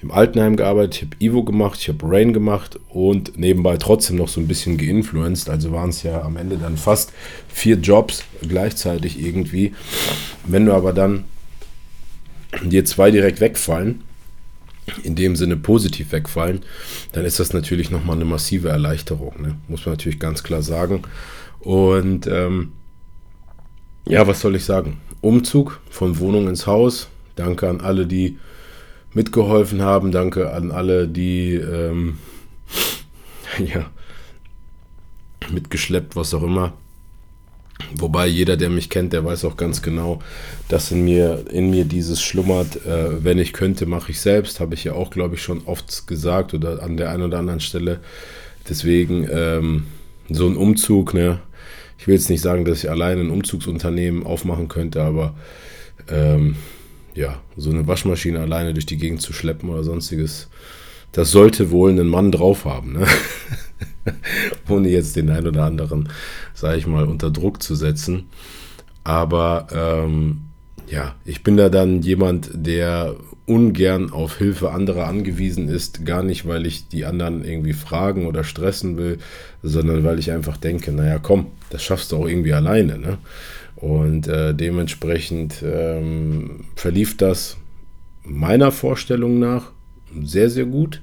im 0.00 0.10
Altenheim 0.10 0.56
gearbeitet, 0.56 0.96
ich 0.96 1.02
habe 1.02 1.16
Ivo 1.18 1.44
gemacht, 1.44 1.78
ich 1.80 1.88
habe 1.88 2.06
Rain 2.06 2.32
gemacht 2.32 2.78
und 2.90 3.38
nebenbei 3.38 3.78
trotzdem 3.78 4.16
noch 4.16 4.28
so 4.28 4.40
ein 4.40 4.46
bisschen 4.46 4.76
geinfluenced. 4.76 5.48
Also 5.48 5.72
waren 5.72 5.90
es 5.90 6.02
ja 6.02 6.22
am 6.22 6.36
Ende 6.36 6.58
dann 6.58 6.76
fast 6.76 7.12
vier 7.48 7.76
Jobs 7.76 8.22
gleichzeitig 8.46 9.18
irgendwie. 9.18 9.72
Wenn 10.46 10.66
du 10.66 10.74
aber 10.74 10.92
dann 10.92 11.24
dir 12.62 12.84
zwei 12.84 13.10
direkt 13.10 13.40
wegfallen, 13.40 14.02
in 15.02 15.14
dem 15.14 15.34
Sinne 15.36 15.56
positiv 15.56 16.12
wegfallen, 16.12 16.60
dann 17.12 17.24
ist 17.24 17.40
das 17.40 17.54
natürlich 17.54 17.90
nochmal 17.90 18.16
eine 18.16 18.26
massive 18.26 18.68
Erleichterung. 18.68 19.40
Ne? 19.40 19.56
Muss 19.68 19.86
man 19.86 19.94
natürlich 19.94 20.20
ganz 20.20 20.42
klar 20.42 20.62
sagen. 20.62 21.02
Und 21.60 22.26
ähm, 22.26 22.72
ja, 24.06 24.26
was 24.26 24.40
soll 24.40 24.56
ich 24.56 24.64
sagen? 24.64 24.98
Umzug 25.20 25.80
von 25.90 26.18
Wohnung 26.18 26.48
ins 26.48 26.66
Haus. 26.66 27.08
Danke 27.36 27.68
an 27.68 27.80
alle, 27.80 28.06
die 28.06 28.38
mitgeholfen 29.14 29.82
haben. 29.82 30.12
Danke 30.12 30.52
an 30.52 30.70
alle, 30.70 31.08
die 31.08 31.54
ähm, 31.54 32.18
ja, 33.58 33.90
mitgeschleppt, 35.50 36.16
was 36.16 36.34
auch 36.34 36.42
immer. 36.42 36.74
Wobei 37.96 38.26
jeder, 38.26 38.56
der 38.56 38.70
mich 38.70 38.88
kennt, 38.88 39.12
der 39.12 39.24
weiß 39.24 39.44
auch 39.44 39.56
ganz 39.56 39.82
genau, 39.82 40.20
dass 40.68 40.90
in 40.90 41.04
mir, 41.04 41.44
in 41.50 41.70
mir 41.70 41.84
dieses 41.84 42.22
schlummert, 42.22 42.84
äh, 42.86 43.24
wenn 43.24 43.38
ich 43.38 43.52
könnte, 43.52 43.86
mache 43.86 44.12
ich 44.12 44.20
selbst. 44.20 44.60
Habe 44.60 44.74
ich 44.74 44.84
ja 44.84 44.92
auch, 44.92 45.10
glaube 45.10 45.34
ich, 45.34 45.42
schon 45.42 45.62
oft 45.66 46.06
gesagt 46.06 46.54
oder 46.54 46.82
an 46.82 46.96
der 46.96 47.10
einen 47.10 47.24
oder 47.24 47.38
anderen 47.38 47.60
Stelle. 47.60 48.00
Deswegen 48.68 49.28
ähm, 49.30 49.86
so 50.30 50.46
ein 50.46 50.56
Umzug, 50.56 51.14
ne? 51.14 51.40
Ich 51.98 52.06
will 52.06 52.14
jetzt 52.14 52.30
nicht 52.30 52.42
sagen, 52.42 52.64
dass 52.64 52.84
ich 52.84 52.90
alleine 52.90 53.22
ein 53.22 53.30
Umzugsunternehmen 53.30 54.24
aufmachen 54.24 54.68
könnte, 54.68 55.02
aber 55.02 55.34
ähm, 56.08 56.56
ja, 57.14 57.40
so 57.56 57.70
eine 57.70 57.86
Waschmaschine 57.86 58.40
alleine 58.40 58.74
durch 58.74 58.86
die 58.86 58.98
Gegend 58.98 59.22
zu 59.22 59.32
schleppen 59.32 59.68
oder 59.70 59.84
sonstiges, 59.84 60.48
das 61.12 61.30
sollte 61.30 61.70
wohl 61.70 61.90
ein 61.90 62.08
Mann 62.08 62.32
drauf 62.32 62.64
haben. 62.64 62.94
Ne? 62.94 63.06
Ohne 64.68 64.88
jetzt 64.88 65.16
den 65.16 65.30
einen 65.30 65.46
oder 65.46 65.64
anderen, 65.64 66.08
sage 66.54 66.78
ich 66.78 66.86
mal, 66.86 67.04
unter 67.04 67.30
Druck 67.30 67.62
zu 67.62 67.74
setzen. 67.76 68.26
Aber 69.04 69.68
ähm, 69.72 70.42
ja, 70.88 71.14
ich 71.24 71.42
bin 71.42 71.56
da 71.56 71.68
dann 71.68 72.02
jemand, 72.02 72.50
der 72.52 73.14
ungern 73.46 74.10
auf 74.10 74.38
Hilfe 74.38 74.70
anderer 74.70 75.06
angewiesen 75.06 75.68
ist. 75.68 76.04
Gar 76.04 76.22
nicht, 76.22 76.46
weil 76.46 76.66
ich 76.66 76.88
die 76.88 77.04
anderen 77.04 77.44
irgendwie 77.44 77.74
fragen 77.74 78.26
oder 78.26 78.42
stressen 78.44 78.96
will, 78.96 79.18
sondern 79.62 80.04
weil 80.04 80.18
ich 80.18 80.30
einfach 80.32 80.56
denke, 80.56 80.92
naja, 80.92 81.18
komm, 81.18 81.48
das 81.70 81.82
schaffst 81.82 82.12
du 82.12 82.16
auch 82.16 82.26
irgendwie 82.26 82.54
alleine. 82.54 82.98
Ne? 82.98 83.18
Und 83.76 84.28
äh, 84.28 84.54
dementsprechend 84.54 85.62
ähm, 85.62 86.64
verlief 86.74 87.16
das 87.16 87.58
meiner 88.22 88.72
Vorstellung 88.72 89.38
nach 89.38 89.72
sehr, 90.22 90.48
sehr 90.48 90.64
gut. 90.64 91.02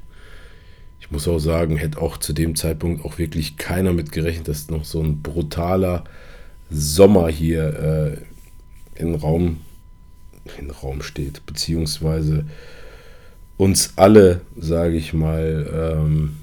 Ich 0.99 1.11
muss 1.11 1.27
auch 1.27 1.39
sagen, 1.39 1.77
hätte 1.77 2.01
auch 2.01 2.17
zu 2.17 2.33
dem 2.33 2.55
Zeitpunkt 2.55 3.05
auch 3.05 3.17
wirklich 3.17 3.57
keiner 3.57 3.93
mit 3.93 4.11
gerechnet, 4.11 4.47
dass 4.47 4.69
noch 4.69 4.85
so 4.85 5.01
ein 5.01 5.21
brutaler 5.21 6.05
Sommer 6.71 7.27
hier 7.27 8.17
äh, 8.97 9.01
in 9.01 9.15
Raum 9.15 9.57
in 10.57 10.71
Raum 10.71 11.01
steht, 11.01 11.45
beziehungsweise 11.45 12.45
uns 13.57 13.93
alle, 13.95 14.41
sage 14.57 14.97
ich 14.97 15.13
mal, 15.13 15.69
ähm, 15.71 16.37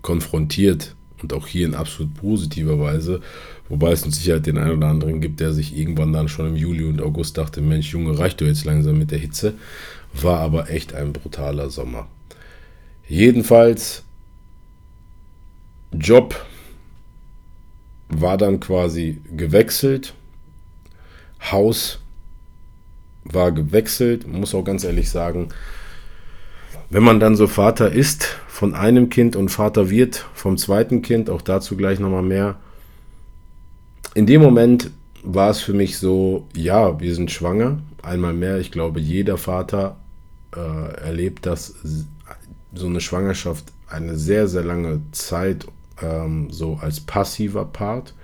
konfrontiert 0.00 0.94
und 1.22 1.32
auch 1.32 1.46
hier 1.46 1.66
in 1.66 1.74
absolut 1.74 2.14
positiver 2.14 2.80
Weise, 2.80 3.20
wobei 3.68 3.92
es 3.92 4.04
mit 4.04 4.14
Sicherheit 4.14 4.46
den 4.46 4.58
einen 4.58 4.78
oder 4.78 4.88
anderen 4.88 5.20
gibt, 5.20 5.40
der 5.40 5.52
sich 5.52 5.76
irgendwann 5.76 6.12
dann 6.12 6.28
schon 6.28 6.48
im 6.48 6.56
Juli 6.56 6.84
und 6.84 7.00
August 7.00 7.38
dachte, 7.38 7.60
Mensch 7.60 7.92
Junge, 7.92 8.18
reicht 8.18 8.40
doch 8.40 8.46
jetzt 8.46 8.64
langsam 8.64 8.98
mit 8.98 9.10
der 9.10 9.18
Hitze, 9.18 9.54
war 10.12 10.40
aber 10.40 10.70
echt 10.70 10.94
ein 10.94 11.12
brutaler 11.12 11.70
Sommer. 11.70 12.08
Jedenfalls, 13.06 14.02
Job 15.92 16.34
war 18.08 18.36
dann 18.36 18.60
quasi 18.60 19.20
gewechselt 19.36 20.14
Haus 21.50 21.98
war 23.24 23.52
gewechselt. 23.52 24.26
Muss 24.26 24.54
auch 24.54 24.64
ganz 24.64 24.84
ehrlich 24.84 25.10
sagen, 25.10 25.48
wenn 26.90 27.02
man 27.02 27.20
dann 27.20 27.36
so 27.36 27.46
Vater 27.46 27.90
ist 27.90 28.36
von 28.48 28.74
einem 28.74 29.08
Kind 29.08 29.34
und 29.34 29.48
Vater 29.48 29.88
wird 29.88 30.26
vom 30.34 30.58
zweiten 30.58 31.02
Kind, 31.02 31.30
auch 31.30 31.42
dazu 31.42 31.76
gleich 31.76 31.98
nochmal 31.98 32.22
mehr. 32.22 32.56
In 34.14 34.26
dem 34.26 34.42
Moment 34.42 34.90
war 35.22 35.50
es 35.50 35.60
für 35.60 35.72
mich 35.72 35.98
so, 35.98 36.46
ja, 36.54 37.00
wir 37.00 37.14
sind 37.14 37.30
schwanger. 37.30 37.78
Einmal 38.02 38.34
mehr, 38.34 38.58
ich 38.58 38.70
glaube, 38.70 39.00
jeder 39.00 39.38
Vater 39.38 39.96
äh, 40.54 41.00
erlebt, 41.00 41.46
dass 41.46 41.74
so 42.74 42.86
eine 42.86 43.00
Schwangerschaft 43.00 43.64
eine 43.88 44.16
sehr, 44.16 44.48
sehr 44.48 44.64
lange 44.64 45.00
Zeit 45.12 45.66
ähm, 46.02 46.48
so 46.50 46.78
als 46.80 47.00
passiver 47.00 47.64
Part 47.64 48.14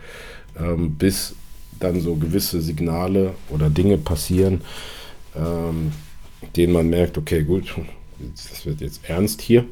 ähm, 0.59 0.97
bis 0.97 1.35
dann 1.79 2.01
so 2.01 2.17
gewisse 2.17 2.61
Signale 2.61 3.35
oder 3.51 3.71
Dinge 3.71 3.99
passieren, 3.99 4.63
ähm, 5.37 5.93
denen 6.57 6.73
man 6.73 6.89
merkt, 6.89 7.19
okay, 7.19 7.43
gut, 7.43 7.75
das 8.19 8.67
wird 8.67 8.81
jetzt 8.81 9.09
ernst 9.09 9.41
hier. 9.41 9.65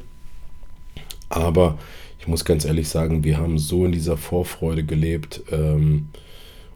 Aber 1.29 1.77
ich 2.19 2.27
muss 2.27 2.45
ganz 2.45 2.65
ehrlich 2.65 2.89
sagen, 2.89 3.23
wir 3.23 3.37
haben 3.37 3.57
so 3.57 3.85
in 3.85 3.91
dieser 3.91 4.17
Vorfreude 4.17 4.83
gelebt, 4.83 5.43
ähm, 5.51 6.09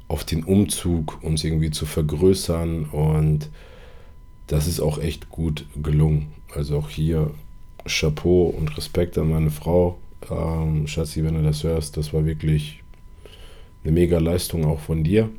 auf 0.07 0.23
den 0.25 0.43
Umzug 0.43 1.23
uns 1.23 1.43
irgendwie 1.43 1.71
zu 1.71 1.85
vergrößern 1.85 2.85
und 2.85 3.49
das 4.47 4.67
ist 4.67 4.81
auch 4.81 4.97
echt 4.97 5.29
gut 5.29 5.65
gelungen. 5.81 6.27
Also 6.53 6.77
auch 6.77 6.89
hier 6.89 7.31
Chapeau 7.85 8.47
und 8.47 8.75
Respekt 8.77 9.17
an 9.17 9.29
meine 9.29 9.51
Frau. 9.51 9.97
Ähm, 10.29 10.85
Schatzi, 10.87 11.23
wenn 11.23 11.35
du 11.35 11.43
das 11.43 11.63
hörst, 11.63 11.95
das 11.95 12.13
war 12.13 12.25
wirklich 12.25 12.83
eine 13.83 13.93
mega 13.93 14.19
Leistung 14.19 14.65
auch 14.65 14.79
von 14.79 15.03
dir. 15.03 15.29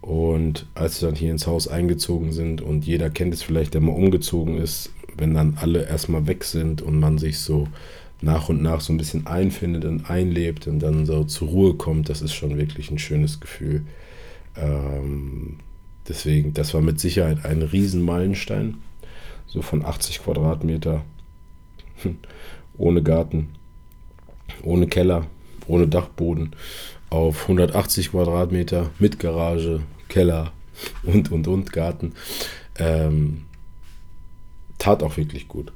Und 0.00 0.66
als 0.74 1.02
wir 1.02 1.08
dann 1.08 1.18
hier 1.18 1.32
ins 1.32 1.46
Haus 1.46 1.66
eingezogen 1.66 2.32
sind 2.32 2.60
und 2.60 2.86
jeder 2.86 3.10
kennt 3.10 3.34
es 3.34 3.42
vielleicht, 3.42 3.74
der 3.74 3.80
mal 3.80 3.92
umgezogen 3.92 4.56
ist, 4.56 4.92
wenn 5.16 5.34
dann 5.34 5.58
alle 5.60 5.88
erstmal 5.88 6.26
weg 6.26 6.44
sind 6.44 6.82
und 6.82 7.00
man 7.00 7.18
sich 7.18 7.40
so 7.40 7.66
nach 8.22 8.48
und 8.48 8.62
nach 8.62 8.80
so 8.80 8.92
ein 8.92 8.98
bisschen 8.98 9.26
einfindet 9.26 9.84
und 9.84 10.08
einlebt 10.08 10.66
und 10.68 10.78
dann 10.78 11.06
so 11.06 11.24
zur 11.24 11.48
Ruhe 11.48 11.74
kommt, 11.74 12.08
das 12.08 12.22
ist 12.22 12.34
schon 12.34 12.56
wirklich 12.56 12.90
ein 12.90 12.98
schönes 12.98 13.40
Gefühl. 13.40 13.82
Ähm, 14.56 15.56
deswegen, 16.08 16.54
das 16.54 16.72
war 16.72 16.80
mit 16.80 17.00
Sicherheit 17.00 17.44
ein 17.44 17.62
Riesenmeilenstein. 17.62 18.78
So 19.46 19.62
von 19.62 19.84
80 19.84 20.22
Quadratmeter, 20.22 21.04
ohne 22.78 23.02
Garten, 23.02 23.48
ohne 24.62 24.86
Keller, 24.86 25.26
ohne 25.66 25.88
Dachboden 25.88 26.54
auf 27.16 27.42
180 27.42 28.12
Quadratmeter 28.12 28.90
mit 28.98 29.18
Garage, 29.18 29.80
Keller 30.08 30.52
und 31.02 31.32
und 31.32 31.48
und 31.48 31.72
Garten. 31.72 32.12
Ähm, 32.78 33.42
tat 34.78 35.02
auch 35.02 35.16
wirklich 35.16 35.48
gut. 35.48 35.72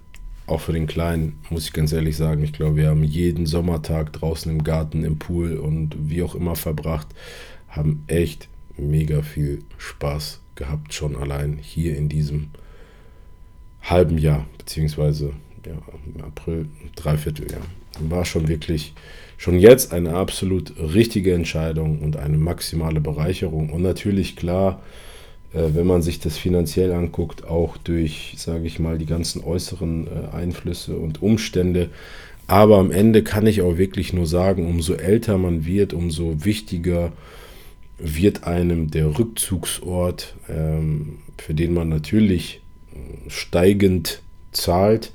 Auch 0.47 0.61
für 0.61 0.73
den 0.73 0.87
Kleinen, 0.87 1.38
muss 1.49 1.64
ich 1.64 1.73
ganz 1.73 1.92
ehrlich 1.92 2.16
sagen. 2.16 2.42
Ich 2.42 2.52
glaube, 2.52 2.76
wir 2.76 2.88
haben 2.88 3.04
jeden 3.04 3.47
Sommertag 3.47 4.12
draußen 4.12 4.50
im 4.50 4.64
Garten, 4.64 5.04
im 5.04 5.18
Pool 5.18 5.56
und 5.56 5.97
wie 5.99 6.23
auch 6.23 6.35
immer 6.35 6.56
verbracht. 6.56 7.06
Haben 7.68 8.04
echt 8.09 8.49
mega 8.76 9.23
viel 9.23 9.61
Spaß 9.78 10.40
gehabt, 10.56 10.92
schon 10.92 11.16
allein 11.16 11.59
hier 11.61 11.97
in 11.97 12.09
diesem 12.09 12.50
halben 13.82 14.18
Jahr, 14.18 14.47
beziehungsweise 14.59 15.32
ja, 15.64 15.78
im 16.14 16.23
April, 16.23 16.68
Dreivierteljahr. 16.97 17.62
War 18.00 18.25
schon 18.25 18.49
wirklich, 18.49 18.92
schon 19.40 19.59
jetzt 19.59 19.94
eine 19.94 20.16
absolut 20.16 20.75
richtige 20.78 21.32
Entscheidung 21.32 22.00
und 22.00 22.18
eine 22.18 22.37
maximale 22.37 23.00
Bereicherung. 23.00 23.70
Und 23.70 23.80
natürlich 23.80 24.37
klar, 24.37 24.82
äh, 25.54 25.62
wenn 25.73 25.87
man 25.87 26.02
sich 26.02 26.20
das 26.20 26.37
finanziell 26.37 26.92
anguckt, 26.92 27.47
auch 27.47 27.78
durch, 27.78 28.35
sage 28.37 28.66
ich 28.66 28.78
mal, 28.78 28.99
die 28.99 29.06
ganzen 29.06 29.42
äußeren 29.42 30.09
äh, 30.09 30.37
Einflüsse 30.37 30.94
und 30.94 31.23
Umstände. 31.23 31.88
Aber 32.49 32.76
am 32.76 32.90
Ende 32.90 33.23
kann 33.23 33.47
ich 33.47 33.62
auch 33.62 33.78
wirklich 33.78 34.12
nur 34.12 34.26
sagen, 34.26 34.66
umso 34.66 34.92
älter 34.92 35.38
man 35.38 35.64
wird, 35.64 35.94
umso 35.94 36.44
wichtiger 36.44 37.11
wird 37.97 38.44
einem 38.44 38.90
der 38.90 39.18
Rückzugsort, 39.18 40.35
ähm, 40.50 41.20
für 41.38 41.54
den 41.54 41.73
man 41.73 41.88
natürlich 41.88 42.61
äh, 42.92 43.30
steigend 43.30 44.20
zahlt. 44.52 45.12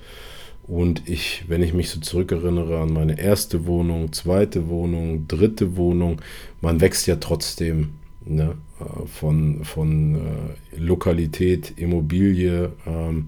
Und 0.68 1.08
ich, 1.08 1.44
wenn 1.48 1.62
ich 1.62 1.74
mich 1.74 1.90
so 1.90 2.00
zurückerinnere 2.00 2.80
an 2.80 2.92
meine 2.92 3.20
erste 3.20 3.68
Wohnung, 3.68 4.12
zweite 4.14 4.68
Wohnung, 4.68 5.28
dritte 5.28 5.78
Wohnung, 5.78 6.22
man 6.60 6.82
wächst 6.82 7.06
ja 7.06 7.18
trotzdem 7.18 7.94
ne, 8.26 8.56
äh, 8.80 9.06
von, 9.06 9.64
von 9.64 10.16
äh, 10.16 10.78
Lokalität, 10.78 11.74
Immobilie, 11.78 12.72
ähm, 12.88 13.28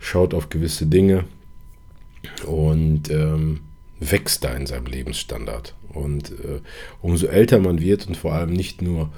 schaut 0.00 0.34
auf 0.34 0.48
gewisse 0.48 0.86
Dinge 0.86 1.24
und 2.44 3.08
ähm, 3.08 3.60
wächst 4.00 4.42
da 4.42 4.52
in 4.54 4.66
seinem 4.66 4.86
Lebensstandard. 4.86 5.74
Und 5.90 6.32
äh, 6.32 6.60
umso 7.00 7.26
älter 7.26 7.60
man 7.60 7.80
wird 7.80 8.08
und 8.08 8.16
vor 8.16 8.32
allem 8.32 8.52
nicht 8.52 8.82
nur 8.82 9.12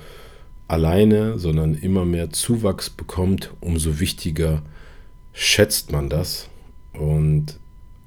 alleine, 0.68 1.38
sondern 1.38 1.74
immer 1.74 2.04
mehr 2.04 2.28
Zuwachs 2.30 2.90
bekommt, 2.90 3.54
umso 3.62 3.98
wichtiger 3.98 4.62
schätzt 5.32 5.90
man 5.90 6.10
das 6.10 6.50
und 6.98 7.58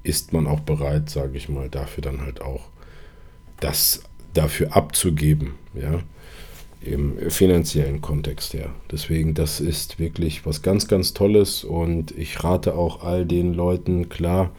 ist 0.02 0.32
man 0.32 0.46
auch 0.46 0.60
bereit, 0.60 1.10
sage 1.10 1.36
ich 1.36 1.48
mal, 1.48 1.68
dafür 1.68 2.02
dann 2.02 2.22
halt 2.22 2.40
auch 2.40 2.62
das 3.60 4.02
dafür 4.32 4.74
abzugeben, 4.74 5.54
ja, 5.74 6.00
im 6.82 7.30
finanziellen 7.30 8.00
Kontext 8.00 8.54
her. 8.54 8.70
Deswegen, 8.90 9.34
das 9.34 9.60
ist 9.60 9.98
wirklich 9.98 10.46
was 10.46 10.62
ganz, 10.62 10.88
ganz 10.88 11.12
Tolles 11.12 11.64
und 11.64 12.12
ich 12.12 12.42
rate 12.42 12.74
auch 12.74 13.02
all 13.04 13.26
den 13.26 13.52
Leuten, 13.52 14.08
klar, 14.08 14.50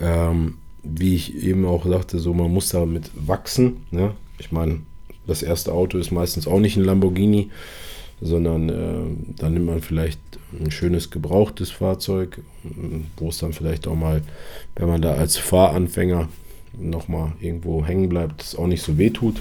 ähm, 0.00 0.54
wie 0.82 1.14
ich 1.14 1.34
eben 1.42 1.66
auch 1.66 1.84
sagte, 1.84 2.18
so 2.18 2.32
man 2.32 2.50
muss 2.50 2.70
damit 2.70 3.10
wachsen. 3.14 3.84
Ne? 3.90 4.14
Ich 4.38 4.50
meine, 4.52 4.80
das 5.26 5.42
erste 5.42 5.72
Auto 5.72 5.98
ist 5.98 6.10
meistens 6.10 6.46
auch 6.46 6.60
nicht 6.60 6.76
ein 6.76 6.84
Lamborghini, 6.84 7.50
sondern 8.20 8.68
äh, 8.68 9.34
dann 9.36 9.54
nimmt 9.54 9.66
man 9.66 9.80
vielleicht 9.80 10.20
ein 10.58 10.70
schönes 10.70 11.10
gebrauchtes 11.10 11.70
Fahrzeug, 11.70 12.40
wo 13.16 13.28
es 13.28 13.38
dann 13.38 13.52
vielleicht 13.52 13.86
auch 13.86 13.94
mal, 13.94 14.22
wenn 14.76 14.88
man 14.88 15.02
da 15.02 15.14
als 15.14 15.36
Fahranfänger 15.36 16.28
nochmal 16.78 17.32
irgendwo 17.40 17.84
hängen 17.84 18.08
bleibt, 18.08 18.42
es 18.42 18.56
auch 18.56 18.66
nicht 18.66 18.82
so 18.82 18.98
weh 18.98 19.10
tut. 19.10 19.40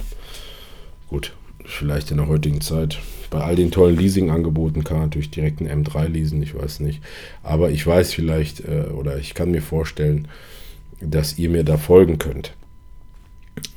Gut, 1.10 1.34
vielleicht 1.65 2.12
in 2.12 2.17
der 2.17 2.27
heutigen 2.27 2.62
Zeit. 2.62 3.00
Bei 3.29 3.41
all 3.41 3.55
den 3.55 3.72
tollen 3.72 3.98
Leasing-Angeboten 3.98 4.84
kann 4.84 4.98
man 4.98 5.07
natürlich 5.07 5.31
direkt 5.31 5.62
einen 5.62 5.86
M3 5.86 6.07
leasen, 6.07 6.41
ich 6.41 6.55
weiß 6.55 6.79
nicht. 6.79 7.01
Aber 7.43 7.72
ich 7.72 7.86
weiß 7.86 8.13
vielleicht 8.13 8.62
äh, 8.62 8.89
oder 8.93 9.17
ich 9.17 9.34
kann 9.34 9.51
mir 9.51 9.62
vorstellen, 9.62 10.27
dass 11.01 11.38
ihr 11.38 11.50
mir 11.50 11.63
da 11.63 11.77
folgen 11.77 12.17
könnt. 12.19 12.53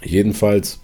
Jedenfalls 0.02 0.80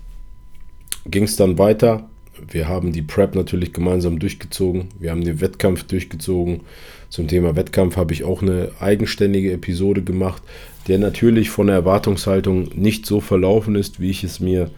ging 1.06 1.24
es 1.24 1.36
dann 1.36 1.58
weiter. 1.58 2.08
Wir 2.50 2.68
haben 2.68 2.92
die 2.92 3.02
Prep 3.02 3.34
natürlich 3.34 3.72
gemeinsam 3.72 4.18
durchgezogen. 4.18 4.88
Wir 4.98 5.10
haben 5.10 5.24
den 5.24 5.40
Wettkampf 5.40 5.84
durchgezogen. 5.84 6.60
Zum 7.08 7.28
Thema 7.28 7.56
Wettkampf 7.56 7.96
habe 7.96 8.12
ich 8.12 8.24
auch 8.24 8.42
eine 8.42 8.70
eigenständige 8.80 9.52
Episode 9.52 10.02
gemacht, 10.02 10.42
der 10.88 10.98
natürlich 10.98 11.50
von 11.50 11.68
der 11.68 11.76
Erwartungshaltung 11.76 12.70
nicht 12.74 13.06
so 13.06 13.20
verlaufen 13.20 13.74
ist, 13.74 14.00
wie 14.00 14.10
ich 14.10 14.24
es 14.24 14.40
mir 14.40 14.70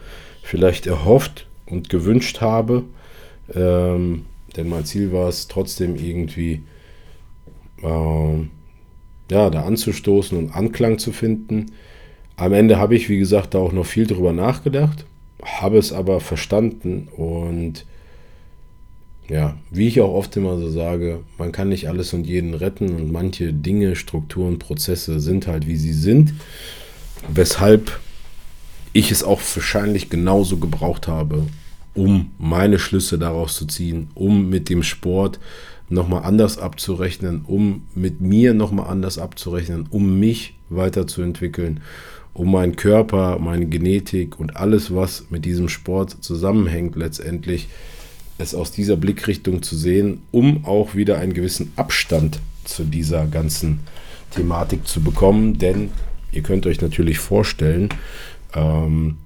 vielleicht 0.43 0.87
erhofft 0.87 1.47
und 1.67 1.89
gewünscht 1.89 2.41
habe. 2.41 2.85
Ähm, 3.55 4.25
denn 4.57 4.69
mein 4.69 4.85
Ziel 4.85 5.13
war 5.13 5.29
es 5.29 5.49
trotzdem 5.49 5.97
irgendwie 5.97 6.63
äh, 7.83 8.39
ja, 9.31 9.51
da 9.51 9.63
anzustoßen 9.65 10.39
und 10.39 10.55
Anklang 10.55 10.99
zu 10.99 11.13
finden. 11.13 11.73
Am 12.37 12.53
Ende 12.53 12.79
habe 12.79 12.95
ich, 12.95 13.09
wie 13.09 13.19
gesagt, 13.19 13.55
da 13.55 13.59
auch 13.59 13.73
noch 13.73 13.87
viel 13.87 14.07
drüber 14.07 14.33
nachgedacht, 14.33 15.05
habe 15.45 15.79
es 15.79 15.93
aber 15.93 16.21
verstanden 16.21 17.09
und 17.17 17.85
ja, 19.29 19.59
wie 19.71 19.89
ich 19.89 20.01
auch 20.01 20.15
oft 20.15 20.37
immer 20.37 20.59
so 20.59 20.71
sage, 20.71 21.21
man 21.37 21.53
kann 21.53 21.69
nicht 21.69 21.89
alles 21.89 22.15
und 22.15 22.27
jeden 22.27 22.55
retten 22.55 22.95
und 22.95 23.13
manche 23.13 23.53
Dinge, 23.53 23.95
Strukturen, 23.95 24.59
Prozesse 24.59 25.21
sind 25.21 25.47
halt 25.47 25.67
wie 25.67 25.77
sie 25.77 25.93
sind, 25.93 26.33
weshalb 27.29 28.01
ich 28.95 29.11
es 29.11 29.23
auch 29.23 29.41
wahrscheinlich 29.55 30.09
genauso 30.09 30.57
gebraucht 30.57 31.09
habe, 31.09 31.47
um 31.95 32.33
meine 32.39 32.79
Schlüsse 32.79 33.19
daraus 33.19 33.57
zu 33.57 33.67
ziehen, 33.67 34.09
um 34.15 34.49
mit 34.49 34.71
dem 34.71 34.83
Sport 34.83 35.39
nochmal 35.91 36.25
anders 36.25 36.59
abzurechnen, 36.59 37.43
um 37.47 37.87
mit 37.95 38.21
mir 38.21 38.55
nochmal 38.55 38.89
anders 38.89 39.19
abzurechnen, 39.19 39.87
um 39.91 40.19
mich 40.19 40.55
weiterzuentwickeln, 40.71 41.81
um 42.35 42.53
meinen 42.53 42.77
Körper, 42.77 43.39
meine 43.39 43.67
Genetik 43.67 44.39
und 44.39 44.57
alles, 44.57 44.95
was 44.95 45.25
mit 45.31 45.45
diesem 45.45 45.69
Sport 45.69 46.17
zusammenhängt, 46.21 46.97
letztendlich 46.97 47.69
es 48.39 48.55
aus 48.55 48.71
dieser 48.71 48.97
Blickrichtung 48.97 49.63
zu 49.63 49.77
sehen, 49.77 50.23
um 50.31 50.65
auch 50.65 50.95
wieder 50.95 51.19
einen 51.19 51.35
gewissen 51.35 51.73
Abstand 51.77 52.39
zu 52.65 52.85
dieser 52.85 53.27
ganzen 53.27 53.81
Thematik 54.31 54.87
zu 54.87 55.01
bekommen. 55.01 55.59
Denn 55.59 55.91
ihr 56.31 56.43
könnt 56.43 56.67
euch 56.67 56.81
natürlich 56.81 57.19
vorstellen, 57.19 57.89
ähm, 58.55 59.17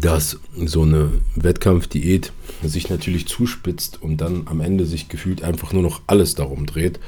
dass 0.00 0.40
so 0.64 0.82
eine 0.82 1.10
Wettkampfdiät 1.36 2.32
sich 2.62 2.88
natürlich 2.88 3.28
zuspitzt 3.28 4.02
und 4.02 4.18
dann 4.18 4.46
am 4.46 4.60
Ende 4.60 4.86
sich 4.86 5.08
gefühlt 5.08 5.42
einfach 5.42 5.72
nur 5.72 5.82
noch 5.82 6.00
alles 6.06 6.34
darum 6.34 6.64
dreht. 6.64 6.98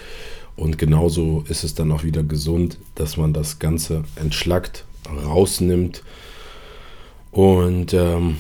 Und 0.57 0.79
genauso 0.79 1.45
ist 1.49 1.65
es 1.65 1.75
dann 1.75 1.91
auch 1.91 2.05
wieder 2.05 2.23
gesund, 2.23 2.79
dass 2.95 3.17
man 3.17 3.33
das 3.33 3.59
Ganze 3.59 4.05
entschlackt, 4.17 4.85
rausnimmt 5.25 6.03
und 7.33 7.93
ähm, 7.93 8.37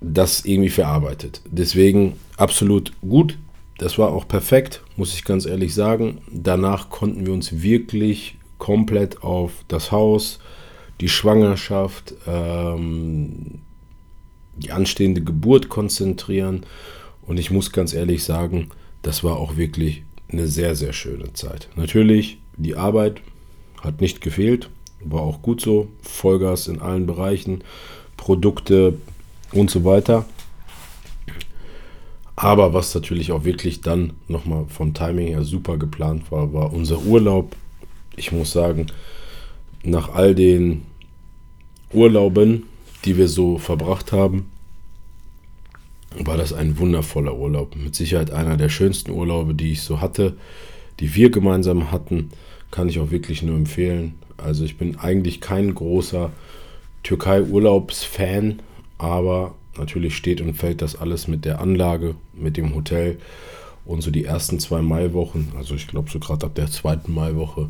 das 0.00 0.44
irgendwie 0.44 0.70
verarbeitet. 0.70 1.40
Deswegen 1.46 2.16
absolut 2.36 2.92
gut. 3.02 3.38
Das 3.78 3.98
war 3.98 4.12
auch 4.12 4.26
perfekt, 4.26 4.82
muss 4.96 5.14
ich 5.14 5.24
ganz 5.24 5.46
ehrlich 5.46 5.74
sagen. 5.74 6.18
Danach 6.30 6.90
konnten 6.90 7.24
wir 7.26 7.32
uns 7.32 7.62
wirklich 7.62 8.36
komplett 8.58 9.22
auf 9.22 9.52
das 9.68 9.90
Haus, 9.90 10.38
die 11.00 11.08
Schwangerschaft, 11.08 12.14
ähm, 12.26 13.60
die 14.56 14.72
anstehende 14.72 15.22
Geburt 15.22 15.68
konzentrieren. 15.68 16.64
Und 17.26 17.38
ich 17.38 17.50
muss 17.50 17.72
ganz 17.72 17.94
ehrlich 17.94 18.24
sagen, 18.24 18.68
das 19.02 19.22
war 19.22 19.36
auch 19.36 19.56
wirklich 19.56 20.04
eine 20.30 20.46
sehr, 20.46 20.74
sehr 20.74 20.92
schöne 20.92 21.32
Zeit. 21.32 21.68
Natürlich, 21.76 22.38
die 22.56 22.76
Arbeit 22.76 23.20
hat 23.80 24.00
nicht 24.00 24.20
gefehlt, 24.20 24.70
war 25.04 25.20
auch 25.20 25.42
gut 25.42 25.60
so. 25.60 25.88
Vollgas 26.00 26.68
in 26.68 26.80
allen 26.80 27.06
Bereichen, 27.06 27.62
Produkte 28.16 28.94
und 29.52 29.70
so 29.70 29.84
weiter. 29.84 30.24
Aber 32.36 32.72
was 32.72 32.94
natürlich 32.94 33.32
auch 33.32 33.44
wirklich 33.44 33.82
dann 33.82 34.14
nochmal 34.26 34.64
vom 34.68 34.94
Timing 34.94 35.28
her 35.28 35.44
super 35.44 35.76
geplant 35.76 36.30
war, 36.30 36.52
war 36.52 36.72
unser 36.72 37.02
Urlaub. 37.02 37.54
Ich 38.16 38.32
muss 38.32 38.52
sagen, 38.52 38.86
nach 39.84 40.14
all 40.14 40.34
den 40.34 40.82
Urlauben, 41.92 42.64
die 43.04 43.16
wir 43.16 43.28
so 43.28 43.58
verbracht 43.58 44.12
haben, 44.12 44.50
war 46.18 46.36
das 46.36 46.52
ein 46.52 46.78
wundervoller 46.78 47.36
Urlaub. 47.36 47.76
Mit 47.76 47.94
Sicherheit 47.94 48.30
einer 48.30 48.56
der 48.56 48.68
schönsten 48.68 49.10
Urlaube, 49.10 49.54
die 49.54 49.72
ich 49.72 49.82
so 49.82 50.00
hatte, 50.00 50.36
die 51.00 51.14
wir 51.14 51.30
gemeinsam 51.30 51.90
hatten, 51.90 52.30
kann 52.70 52.88
ich 52.88 52.98
auch 52.98 53.10
wirklich 53.10 53.42
nur 53.42 53.56
empfehlen. 53.56 54.14
Also 54.36 54.64
ich 54.64 54.78
bin 54.78 54.98
eigentlich 54.98 55.40
kein 55.40 55.74
großer 55.74 56.30
Türkei-Urlaubsfan, 57.02 58.60
aber 58.98 59.54
natürlich 59.76 60.16
steht 60.16 60.40
und 60.40 60.54
fällt 60.54 60.82
das 60.82 60.96
alles 60.96 61.28
mit 61.28 61.44
der 61.44 61.60
Anlage, 61.60 62.14
mit 62.34 62.56
dem 62.56 62.74
Hotel 62.74 63.18
und 63.84 64.02
so 64.02 64.10
die 64.10 64.24
ersten 64.24 64.58
zwei 64.58 64.80
Maiwochen, 64.82 65.52
also 65.56 65.74
ich 65.74 65.88
glaube 65.88 66.10
so 66.10 66.18
gerade 66.18 66.46
ab 66.46 66.54
der 66.54 66.70
zweiten 66.70 67.12
Maiwoche, 67.12 67.68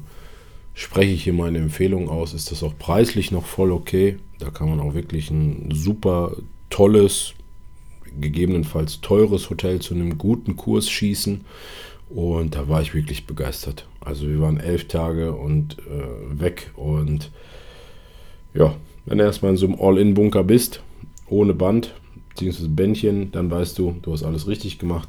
spreche 0.74 1.12
ich 1.12 1.24
hier 1.24 1.32
meine 1.32 1.58
Empfehlung 1.58 2.08
aus, 2.08 2.34
ist 2.34 2.50
das 2.50 2.62
auch 2.62 2.76
preislich 2.78 3.30
noch 3.30 3.46
voll 3.46 3.72
okay. 3.72 4.18
Da 4.38 4.50
kann 4.50 4.68
man 4.68 4.80
auch 4.80 4.94
wirklich 4.94 5.30
ein 5.30 5.70
super 5.72 6.32
tolles, 6.70 7.34
gegebenenfalls 8.20 9.00
teures 9.00 9.50
Hotel 9.50 9.80
zu 9.80 9.94
einem 9.94 10.18
guten 10.18 10.56
Kurs 10.56 10.90
schießen. 10.90 11.44
Und 12.10 12.54
da 12.54 12.68
war 12.68 12.82
ich 12.82 12.94
wirklich 12.94 13.26
begeistert. 13.26 13.86
Also 14.00 14.28
wir 14.28 14.40
waren 14.40 14.60
elf 14.60 14.88
Tage 14.88 15.32
und 15.32 15.78
äh, 15.78 16.40
weg. 16.40 16.70
Und 16.76 17.30
ja, 18.54 18.74
wenn 19.06 19.18
du 19.18 19.24
erstmal 19.24 19.52
in 19.52 19.56
so 19.56 19.66
einem 19.66 19.80
All-In-Bunker 19.80 20.44
bist 20.44 20.82
ohne 21.26 21.54
Band, 21.54 21.94
beziehungsweise 22.28 22.68
Bändchen, 22.68 23.32
dann 23.32 23.50
weißt 23.50 23.78
du, 23.78 23.96
du 24.02 24.12
hast 24.12 24.22
alles 24.22 24.46
richtig 24.46 24.78
gemacht. 24.78 25.08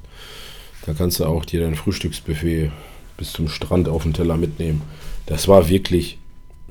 Da 0.85 0.93
kannst 0.93 1.19
du 1.19 1.25
auch 1.25 1.45
dir 1.45 1.61
dein 1.61 1.75
Frühstücksbuffet 1.75 2.71
bis 3.17 3.33
zum 3.33 3.47
Strand 3.47 3.87
auf 3.87 4.03
den 4.03 4.13
Teller 4.13 4.37
mitnehmen. 4.37 4.81
Das 5.25 5.47
war 5.47 5.69
wirklich, 5.69 6.17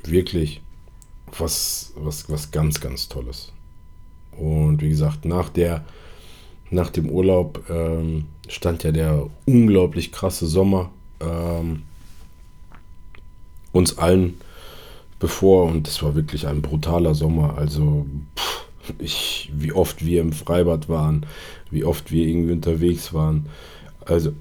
wirklich 0.05 0.61
was, 1.39 1.93
was, 1.97 2.29
was 2.31 2.51
ganz, 2.51 2.81
ganz 2.81 3.09
Tolles. 3.09 3.53
Und 4.33 4.83
wie 4.83 4.89
gesagt, 4.89 5.25
nach, 5.25 5.49
der, 5.49 5.85
nach 6.73 6.91
dem 6.91 7.09
Urlaub 7.09 7.65
ähm, 7.71 8.27
stand 8.49 8.83
ja 8.83 8.93
der 8.93 9.29
unglaublich 9.47 10.13
krasse 10.13 10.47
Sommer 10.47 10.91
ähm, 11.21 11.83
uns 13.73 13.99
allen 13.99 14.35
bevor 15.19 15.67
und 15.67 15.87
es 15.87 16.03
war 16.03 16.15
wirklich 16.15 16.47
ein 16.47 16.63
brutaler 16.63 17.15
Sommer. 17.15 17.57
Also 17.57 18.07
pff, 18.37 18.67
ich, 18.99 19.51
wie 19.55 19.73
oft 19.73 20.05
wir 20.05 20.21
im 20.21 20.33
Freibad 20.33 20.89
waren, 20.89 21.27
wie 21.71 21.85
oft 21.85 22.11
wir 22.11 22.27
irgendwie 22.27 22.53
unterwegs 22.53 23.13
waren. 23.15 23.47
Also 24.05 24.33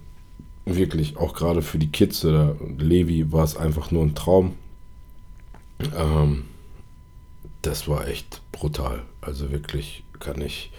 wirklich, 0.66 1.18
auch 1.18 1.34
gerade 1.34 1.62
für 1.62 1.78
die 1.78 1.92
Kids 1.92 2.26
oder 2.26 2.56
Levi 2.78 3.32
war 3.32 3.44
es 3.44 3.56
einfach 3.56 3.92
nur 3.92 4.04
ein 4.04 4.16
Traum. 4.16 4.54
Ähm, 5.96 6.46
das 7.62 7.88
war 7.88 8.08
echt 8.08 8.42
brutal. 8.52 9.04
Also 9.22 9.52
wirklich 9.52 10.04
kann 10.20 10.42
ich, 10.42 10.72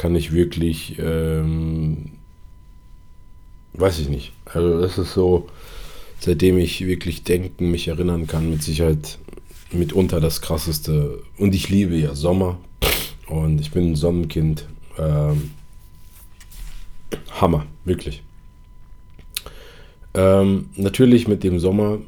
kann 0.00 0.16
ich 0.16 0.32
wirklich, 0.32 0.96
ähm, 0.98 2.12
weiß 3.74 3.98
ich 3.98 4.08
nicht. 4.08 4.32
Also 4.46 4.80
das 4.80 4.96
ist 4.96 5.12
so, 5.12 5.50
seitdem 6.18 6.56
ich 6.56 6.86
wirklich 6.86 7.22
denken, 7.22 7.70
mich 7.70 7.86
erinnern 7.88 8.26
kann, 8.26 8.48
mit 8.48 8.62
Sicherheit 8.62 9.18
mitunter 9.72 10.18
das 10.18 10.40
krasseste. 10.40 11.22
Und 11.36 11.54
ich 11.54 11.68
liebe 11.68 11.96
ja 11.96 12.14
Sommer 12.14 12.56
und 13.26 13.60
ich 13.60 13.72
bin 13.72 13.92
ein 13.92 13.94
Sonnenkind. 13.94 14.64
Ähm, 14.96 15.50
Hammer, 17.32 17.66
wirklich. 17.84 18.22
Ähm, 20.14 20.70
natürlich 20.76 21.28
mit 21.28 21.44
dem 21.44 21.58
Sommer 21.58 21.98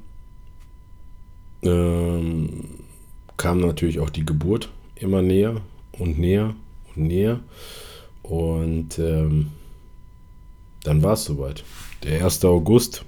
ähm, 1.62 2.64
kam 3.36 3.60
natürlich 3.60 4.00
auch 4.00 4.08
die 4.08 4.24
Geburt 4.24 4.70
immer 4.96 5.20
näher 5.20 5.60
und 5.98 6.18
näher 6.18 6.54
und 6.96 7.08
näher. 7.08 7.40
Und 8.22 8.98
ähm, 8.98 9.50
dann 10.84 11.02
war 11.02 11.14
es 11.14 11.24
soweit. 11.24 11.64
Der 12.02 12.24
1. 12.24 12.44
August 12.44 13.04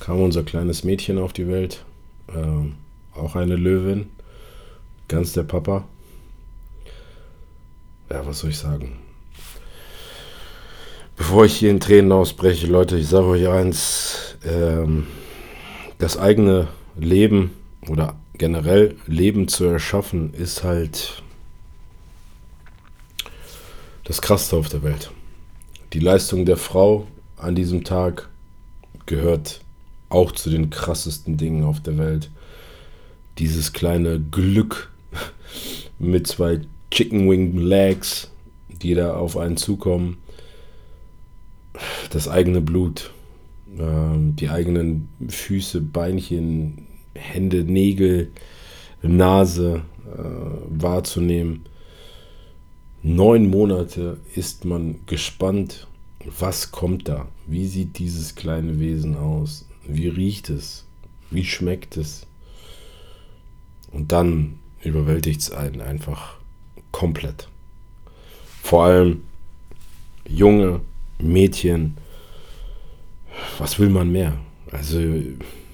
kam 0.00 0.20
unser 0.20 0.42
kleines 0.42 0.84
Mädchen 0.84 1.18
auf 1.18 1.32
die 1.32 1.48
Welt. 1.48 1.84
Ähm, 2.34 2.74
auch 3.14 3.36
eine 3.36 3.56
Löwin. 3.56 4.10
Ganz 5.08 5.32
der 5.32 5.42
Papa. 5.42 5.84
Ja, 8.10 8.26
was 8.26 8.40
soll 8.40 8.50
ich 8.50 8.58
sagen? 8.58 8.98
Bevor 11.16 11.44
ich 11.44 11.56
hier 11.56 11.70
in 11.70 11.80
Tränen 11.80 12.12
ausbreche, 12.12 12.66
Leute, 12.66 12.96
ich 12.96 13.08
sage 13.08 13.26
euch 13.26 13.48
eins, 13.48 14.36
ähm, 14.44 15.06
das 15.98 16.16
eigene 16.16 16.68
Leben 16.96 17.50
oder 17.88 18.14
generell 18.34 18.96
Leben 19.06 19.48
zu 19.48 19.64
erschaffen, 19.64 20.32
ist 20.32 20.62
halt 20.62 21.22
das 24.08 24.22
Krasseste 24.22 24.56
auf 24.56 24.70
der 24.70 24.82
Welt. 24.82 25.10
Die 25.92 26.00
Leistung 26.00 26.46
der 26.46 26.56
Frau 26.56 27.06
an 27.36 27.54
diesem 27.54 27.84
Tag 27.84 28.30
gehört 29.06 29.60
auch 30.08 30.32
zu 30.32 30.48
den 30.48 30.70
krassesten 30.70 31.36
Dingen 31.36 31.62
auf 31.62 31.80
der 31.80 31.98
Welt. 31.98 32.30
Dieses 33.38 33.74
kleine 33.74 34.18
Glück 34.18 34.90
mit 35.98 36.26
zwei 36.26 36.62
Chicken 36.90 37.30
Wing 37.30 37.58
Legs, 37.58 38.30
die 38.68 38.94
da 38.94 39.14
auf 39.14 39.36
einen 39.36 39.58
zukommen 39.58 40.16
das 42.10 42.28
eigene 42.28 42.62
Blut, 42.62 43.12
äh, 43.76 43.82
die 44.16 44.48
eigenen 44.48 45.10
Füße, 45.28 45.82
Beinchen, 45.82 46.86
Hände, 47.14 47.62
Nägel, 47.62 48.32
Nase 49.02 49.82
äh, 50.06 50.22
wahrzunehmen. 50.70 51.66
Neun 53.02 53.48
Monate 53.48 54.18
ist 54.34 54.64
man 54.64 54.96
gespannt, 55.06 55.86
was 56.24 56.72
kommt 56.72 57.08
da? 57.08 57.28
Wie 57.46 57.66
sieht 57.66 57.98
dieses 57.98 58.34
kleine 58.34 58.80
Wesen 58.80 59.16
aus? 59.16 59.66
Wie 59.86 60.08
riecht 60.08 60.50
es? 60.50 60.84
Wie 61.30 61.44
schmeckt 61.44 61.96
es? 61.96 62.26
Und 63.92 64.12
dann 64.12 64.58
überwältigt 64.82 65.40
es 65.40 65.52
einen 65.52 65.80
einfach 65.80 66.36
komplett. 66.90 67.48
Vor 68.62 68.84
allem 68.84 69.22
junge, 70.28 70.80
Mädchen, 71.20 71.96
was 73.58 73.78
will 73.78 73.90
man 73.90 74.10
mehr? 74.10 74.38
Also 74.72 75.00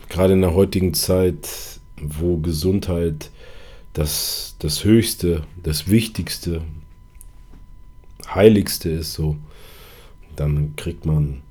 gerade 0.08 0.34
in 0.34 0.42
der 0.42 0.54
heutigen 0.54 0.94
Zeit, 0.94 1.48
wo 2.00 2.36
Gesundheit 2.36 3.30
das, 3.94 4.56
das 4.58 4.84
Höchste, 4.84 5.42
das 5.62 5.88
Wichtigste, 5.88 6.62
Heiligste 8.34 8.90
ist, 8.90 9.14
so, 9.14 9.36
dann 10.36 10.74
kriegt 10.76 11.06
man 11.06 11.42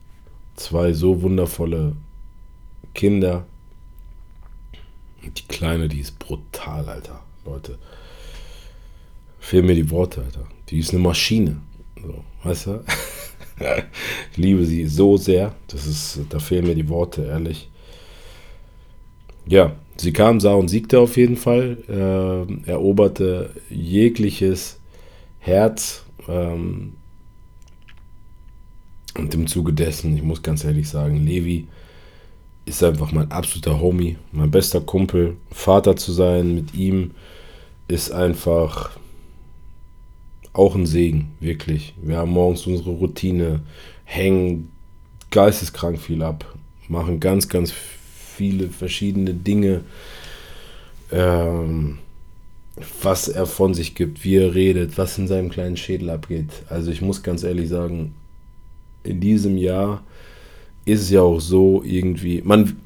zwei 0.56 0.94
so 0.94 1.22
wundervolle 1.22 1.96
Kinder. 2.94 3.46
Und 5.24 5.40
die 5.40 5.48
Kleine, 5.48 5.88
die 5.88 6.00
ist 6.00 6.20
brutal, 6.20 6.88
Alter. 6.90 7.24
Leute. 7.46 7.78
Fehlen 9.40 9.66
mir 9.66 9.76
die 9.76 9.90
Worte, 9.90 10.22
Alter. 10.22 10.48
Die 10.70 10.80
ist 10.80 10.92
eine 10.92 11.00
Maschine. 11.00 11.58
So, 12.02 12.24
weißt 12.44 12.68
du? 12.68 12.84
ich 14.32 14.38
liebe 14.38 14.66
sie 14.66 14.88
so 14.88 15.18
sehr. 15.18 15.54
Das 15.68 15.86
ist, 15.86 16.20
da 16.30 16.40
fehlen 16.40 16.68
mir 16.68 16.76
die 16.76 16.90
Worte, 16.90 17.26
ehrlich. 17.26 17.70
Ja, 19.46 19.76
sie 19.98 20.14
kam, 20.14 20.40
sah 20.40 20.54
und 20.54 20.70
siegte 20.70 21.00
auf 21.00 21.18
jeden 21.18 21.38
Fall. 21.38 21.78
Äh, 21.90 22.70
eroberte 22.70 23.50
jegliches 23.70 24.80
Herz. 25.40 26.04
Ähm, 26.28 26.94
und 29.16 29.34
im 29.34 29.48
Zuge 29.48 29.74
dessen, 29.74 30.16
ich 30.16 30.24
muss 30.24 30.42
ganz 30.42 30.64
ehrlich 30.64 30.90
sagen, 30.90 31.24
Levi 31.24 31.68
ist 32.66 32.84
einfach 32.84 33.12
mein 33.12 33.32
absoluter 33.32 33.80
Homie, 33.80 34.18
mein 34.32 34.50
bester 34.50 34.82
Kumpel. 34.82 35.36
Vater 35.52 35.96
zu 35.96 36.12
sein 36.12 36.56
mit 36.56 36.74
ihm 36.74 37.12
ist 37.88 38.12
einfach 38.12 38.98
auch 40.54 40.76
ein 40.76 40.86
Segen, 40.86 41.32
wirklich. 41.40 41.94
Wir 42.02 42.18
haben 42.18 42.32
morgens 42.32 42.66
unsere 42.66 42.92
Routine, 42.92 43.62
hängen 44.06 44.72
geisteskrank 45.32 46.00
viel 46.00 46.22
ab, 46.24 46.56
machen 46.88 47.20
ganz, 47.20 47.50
ganz 47.50 47.72
viele 47.72 48.70
verschiedene 48.70 49.34
Dinge. 49.34 49.82
Ähm, 51.12 52.00
was 53.02 53.28
er 53.28 53.46
von 53.46 53.74
sich 53.74 53.96
gibt, 53.96 54.24
wie 54.24 54.38
er 54.38 54.56
redet, 54.56 54.98
was 54.98 55.18
in 55.18 55.28
seinem 55.28 55.50
kleinen 55.50 55.78
Schädel 55.78 56.10
abgeht. 56.10 56.50
Also 56.70 56.92
ich 56.92 57.02
muss 57.02 57.22
ganz 57.22 57.44
ehrlich 57.44 57.70
sagen, 57.70 58.16
in 59.04 59.20
diesem 59.20 59.58
Jahr 59.58 60.04
ist 60.86 61.02
es 61.02 61.10
ja 61.10 61.22
auch 61.22 61.40
so 61.40 61.84
irgendwie, 61.86 62.42
man, 62.44 62.78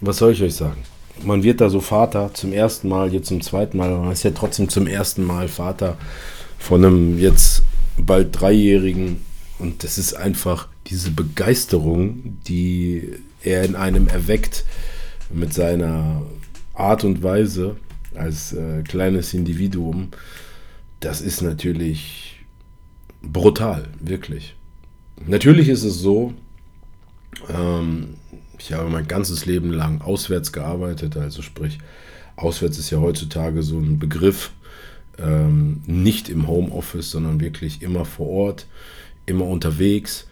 was 0.00 0.18
soll 0.18 0.32
ich 0.32 0.42
euch 0.42 0.54
sagen? 0.54 0.82
Man 1.22 1.42
wird 1.42 1.60
da 1.60 1.70
so 1.70 1.80
Vater 1.80 2.32
zum 2.34 2.52
ersten 2.52 2.88
Mal, 2.88 3.12
jetzt 3.12 3.28
zum 3.28 3.40
zweiten 3.40 3.76
Mal, 3.76 3.90
aber 3.90 4.04
man 4.04 4.12
ist 4.12 4.24
ja 4.24 4.32
trotzdem 4.32 4.68
zum 4.68 4.86
ersten 4.86 5.24
Mal 5.24 5.48
Vater 5.48 5.96
von 6.58 6.84
einem 6.84 7.18
jetzt 7.18 7.62
bald 7.98 8.40
Dreijährigen. 8.40 9.24
Und 9.58 9.84
das 9.84 9.98
ist 9.98 10.14
einfach 10.14 10.68
diese 10.86 11.10
Begeisterung, 11.10 12.38
die 12.48 13.10
er 13.42 13.62
in 13.62 13.76
einem 13.76 14.08
erweckt 14.08 14.64
mit 15.30 15.54
seiner 15.54 16.22
Art 16.74 17.04
und 17.04 17.22
Weise 17.22 17.76
als 18.16 18.52
äh, 18.52 18.82
kleines 18.82 19.34
Individuum. 19.34 20.08
Das 21.00 21.20
ist 21.20 21.42
natürlich 21.42 22.44
brutal, 23.22 23.88
wirklich. 24.00 24.54
Natürlich 25.26 25.68
ist 25.68 25.84
es 25.84 25.98
so, 25.98 26.34
ähm, 27.48 28.14
ich 28.58 28.72
habe 28.72 28.88
mein 28.88 29.08
ganzes 29.08 29.46
Leben 29.46 29.72
lang 29.72 30.00
auswärts 30.00 30.52
gearbeitet, 30.52 31.16
also 31.16 31.42
sprich, 31.42 31.78
auswärts 32.36 32.78
ist 32.78 32.90
ja 32.90 33.00
heutzutage 33.00 33.62
so 33.62 33.78
ein 33.78 33.98
Begriff, 33.98 34.52
ähm, 35.18 35.82
nicht 35.86 36.28
im 36.28 36.48
Homeoffice, 36.48 37.10
sondern 37.10 37.40
wirklich 37.40 37.82
immer 37.82 38.04
vor 38.04 38.28
Ort, 38.28 38.66
immer 39.26 39.46
unterwegs. 39.46 40.26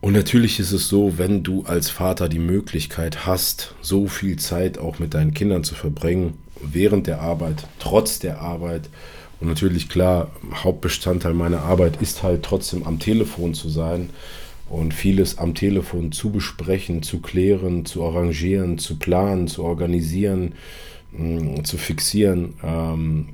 Und 0.00 0.12
natürlich 0.12 0.60
ist 0.60 0.72
es 0.72 0.88
so, 0.88 1.18
wenn 1.18 1.42
du 1.42 1.64
als 1.64 1.90
Vater 1.90 2.28
die 2.28 2.38
Möglichkeit 2.38 3.26
hast, 3.26 3.74
so 3.80 4.06
viel 4.06 4.38
Zeit 4.38 4.78
auch 4.78 4.98
mit 4.98 5.14
deinen 5.14 5.34
Kindern 5.34 5.64
zu 5.64 5.74
verbringen, 5.74 6.34
während 6.60 7.06
der 7.06 7.20
Arbeit, 7.20 7.66
trotz 7.78 8.18
der 8.18 8.40
Arbeit. 8.40 8.88
Und 9.40 9.48
natürlich 9.48 9.88
klar, 9.88 10.30
Hauptbestandteil 10.54 11.34
meiner 11.34 11.62
Arbeit 11.62 12.00
ist 12.00 12.22
halt 12.22 12.42
trotzdem 12.42 12.84
am 12.84 12.98
Telefon 12.98 13.54
zu 13.54 13.68
sein 13.68 14.10
und 14.68 14.94
vieles 14.94 15.38
am 15.38 15.54
Telefon 15.54 16.12
zu 16.12 16.30
besprechen, 16.30 17.02
zu 17.02 17.20
klären, 17.20 17.84
zu 17.84 18.04
arrangieren, 18.04 18.78
zu 18.78 18.96
planen, 18.96 19.46
zu 19.46 19.62
organisieren, 19.62 20.54
mh, 21.12 21.40
mm, 21.40 21.64
zu 21.64 21.78
fixieren. 21.78 22.54
Ähm, 22.62 23.28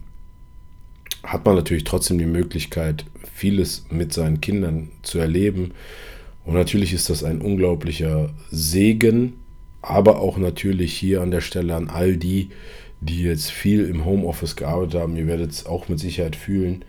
hat 1.22 1.44
man 1.44 1.54
natürlich 1.54 1.84
trotzdem 1.84 2.18
die 2.18 2.26
Möglichkeit, 2.26 3.04
vieles 3.32 3.86
mit 3.90 4.12
seinen 4.12 4.40
Kindern 4.40 4.88
zu 5.02 5.18
erleben. 5.18 5.72
Und 6.44 6.54
natürlich 6.54 6.92
ist 6.92 7.10
das 7.10 7.22
ein 7.22 7.40
unglaublicher 7.40 8.30
Segen, 8.50 9.34
aber 9.80 10.20
auch 10.20 10.36
natürlich 10.36 10.94
hier 10.94 11.22
an 11.22 11.30
der 11.30 11.40
Stelle 11.40 11.74
an 11.74 11.88
all 11.88 12.16
die, 12.16 12.50
die 13.02 13.22
jetzt 13.22 13.50
viel 13.50 13.84
im 13.86 14.04
Homeoffice 14.04 14.54
gearbeitet 14.54 15.00
haben, 15.00 15.16
ihr 15.16 15.26
werdet 15.26 15.50
es 15.50 15.66
auch 15.66 15.88
mit 15.88 15.98
Sicherheit 15.98 16.36
fühlen, 16.36 16.84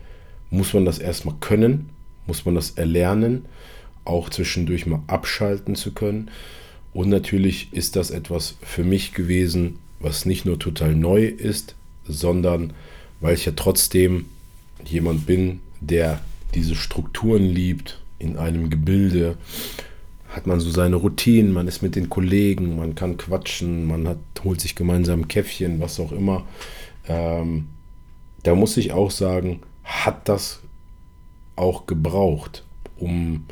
muss 0.48 0.72
man 0.72 0.84
das 0.84 1.00
erstmal 1.00 1.34
können, 1.40 1.90
muss 2.26 2.44
man 2.44 2.54
das 2.54 2.70
erlernen, 2.70 3.46
auch 4.04 4.30
zwischendurch 4.30 4.86
mal 4.86 5.02
abschalten 5.08 5.74
zu 5.74 5.92
können. 5.92 6.30
Und 6.92 7.08
natürlich 7.08 7.72
ist 7.72 7.96
das 7.96 8.12
etwas 8.12 8.56
für 8.62 8.84
mich 8.84 9.12
gewesen, 9.12 9.78
was 9.98 10.24
nicht 10.24 10.44
nur 10.44 10.58
total 10.58 10.94
neu 10.94 11.24
ist, 11.24 11.74
sondern 12.06 12.72
weil 13.20 13.34
ich 13.34 13.46
ja 13.46 13.52
trotzdem 13.56 14.26
jemand 14.84 15.26
bin, 15.26 15.60
der 15.80 16.20
diese 16.54 16.76
Strukturen 16.76 17.42
liebt 17.42 18.00
in 18.20 18.36
einem 18.36 18.70
Gebilde, 18.70 19.36
hat 20.34 20.48
man 20.48 20.58
so 20.58 20.68
seine 20.70 20.96
Routinen, 20.96 21.52
man 21.52 21.68
ist 21.68 21.80
mit 21.80 21.94
den 21.94 22.10
Kollegen, 22.10 22.76
man 22.76 22.96
kann 22.96 23.16
quatschen, 23.16 23.86
man 23.86 24.08
hat, 24.08 24.18
holt 24.42 24.60
sich 24.60 24.74
gemeinsam 24.74 25.20
ein 25.20 25.28
Käffchen, 25.28 25.80
was 25.80 26.00
auch 26.00 26.10
immer. 26.10 26.44
Ähm, 27.06 27.68
da 28.42 28.56
muss 28.56 28.76
ich 28.76 28.92
auch 28.92 29.12
sagen, 29.12 29.60
hat 29.84 30.28
das 30.28 30.60
auch 31.54 31.86
gebraucht, 31.86 32.64
um 32.96 33.44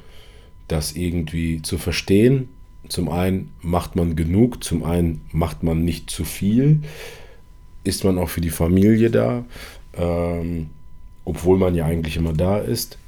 das 0.66 0.92
irgendwie 0.92 1.62
zu 1.62 1.79
verstehen. 1.79 2.49
Zum 2.88 3.09
einen 3.11 3.53
macht 3.61 3.95
man 3.95 4.16
genug, 4.16 4.64
zum 4.64 4.83
einen 4.83 5.21
macht 5.31 5.62
man 5.62 5.85
nicht 5.85 6.11
zu 6.11 6.25
viel, 6.25 6.81
ist 7.85 8.03
man 8.03 8.18
auch 8.18 8.29
für 8.29 8.40
die 8.40 8.51
Familie 8.51 9.09
da, 9.11 9.45
ähm, 9.95 10.71
obwohl 11.25 11.59
man 11.59 11.77
ja 11.77 11.85
eigentlich 11.85 12.16
immer 12.16 12.33
da 12.33 12.59
ist. 12.59 12.99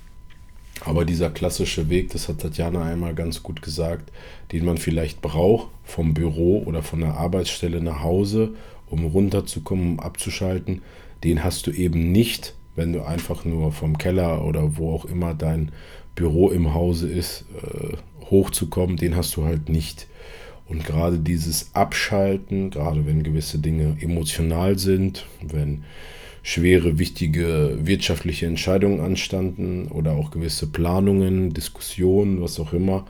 Aber 0.84 1.04
dieser 1.04 1.30
klassische 1.30 1.88
Weg, 1.88 2.10
das 2.10 2.28
hat 2.28 2.40
Tatjana 2.40 2.84
einmal 2.84 3.14
ganz 3.14 3.42
gut 3.42 3.62
gesagt, 3.62 4.12
den 4.52 4.64
man 4.64 4.76
vielleicht 4.76 5.22
braucht 5.22 5.68
vom 5.82 6.12
Büro 6.12 6.62
oder 6.64 6.82
von 6.82 7.00
der 7.00 7.14
Arbeitsstelle 7.14 7.80
nach 7.80 8.02
Hause, 8.02 8.50
um 8.90 9.06
runterzukommen, 9.06 9.92
um 9.92 10.00
abzuschalten, 10.00 10.82
den 11.24 11.42
hast 11.42 11.66
du 11.66 11.70
eben 11.70 12.12
nicht, 12.12 12.54
wenn 12.76 12.92
du 12.92 13.02
einfach 13.02 13.44
nur 13.46 13.72
vom 13.72 13.96
Keller 13.96 14.44
oder 14.44 14.76
wo 14.76 14.94
auch 14.94 15.06
immer 15.06 15.32
dein 15.32 15.72
Büro 16.14 16.50
im 16.50 16.74
Hause 16.74 17.08
ist, 17.08 17.44
äh, 17.62 17.96
hochzukommen, 18.30 18.96
den 18.96 19.16
hast 19.16 19.36
du 19.36 19.44
halt 19.44 19.68
nicht. 19.70 20.06
Und 20.68 20.84
gerade 20.84 21.18
dieses 21.18 21.74
Abschalten, 21.74 22.70
gerade 22.70 23.06
wenn 23.06 23.22
gewisse 23.22 23.58
Dinge 23.58 23.96
emotional 24.00 24.78
sind, 24.78 25.26
wenn 25.42 25.84
schwere, 26.44 26.98
wichtige 26.98 27.78
wirtschaftliche 27.80 28.44
Entscheidungen 28.46 29.00
anstanden 29.00 29.88
oder 29.88 30.12
auch 30.12 30.30
gewisse 30.30 30.66
Planungen, 30.66 31.54
Diskussionen, 31.54 32.42
was 32.42 32.60
auch 32.60 32.74
immer, 32.74 33.06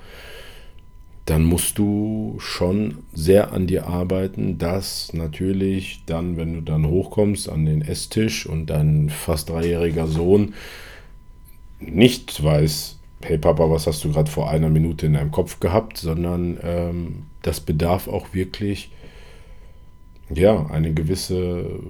dann 1.26 1.42
musst 1.42 1.78
du 1.78 2.36
schon 2.38 2.98
sehr 3.12 3.52
an 3.52 3.66
dir 3.66 3.88
arbeiten, 3.88 4.56
dass 4.56 5.12
natürlich 5.14 6.02
dann, 6.06 6.36
wenn 6.36 6.54
du 6.54 6.60
dann 6.60 6.86
hochkommst 6.86 7.48
an 7.48 7.66
den 7.66 7.82
Esstisch 7.82 8.46
und 8.46 8.66
dein 8.66 9.10
fast 9.10 9.50
dreijähriger 9.50 10.06
Sohn 10.06 10.54
nicht 11.80 12.42
weiß, 12.42 13.00
hey 13.22 13.38
Papa, 13.38 13.68
was 13.68 13.88
hast 13.88 14.04
du 14.04 14.12
gerade 14.12 14.30
vor 14.30 14.48
einer 14.48 14.70
Minute 14.70 15.06
in 15.06 15.14
deinem 15.14 15.32
Kopf 15.32 15.58
gehabt, 15.58 15.98
sondern 15.98 16.58
ähm, 16.62 17.22
das 17.42 17.58
bedarf 17.58 18.06
auch 18.06 18.32
wirklich 18.32 18.90
ja 20.32 20.66
eine 20.66 20.94
gewisse 20.94 21.80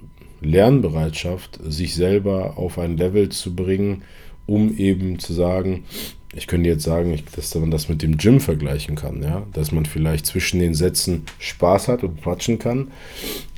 Lernbereitschaft, 0.45 1.59
sich 1.63 1.95
selber 1.95 2.57
auf 2.57 2.79
ein 2.79 2.97
Level 2.97 3.29
zu 3.29 3.55
bringen, 3.55 4.03
um 4.45 4.77
eben 4.77 5.19
zu 5.19 5.33
sagen, 5.33 5.85
ich 6.33 6.47
könnte 6.47 6.69
jetzt 6.69 6.83
sagen, 6.83 7.17
dass 7.35 7.55
man 7.55 7.71
das 7.71 7.87
mit 7.87 8.01
dem 8.01 8.17
Gym 8.17 8.39
vergleichen 8.39 8.95
kann, 8.95 9.23
ja, 9.23 9.47
dass 9.53 9.71
man 9.71 9.85
vielleicht 9.85 10.25
zwischen 10.25 10.59
den 10.59 10.73
Sätzen 10.73 11.23
Spaß 11.39 11.87
hat 11.87 12.03
und 12.03 12.21
quatschen 12.21 12.59
kann, 12.59 12.91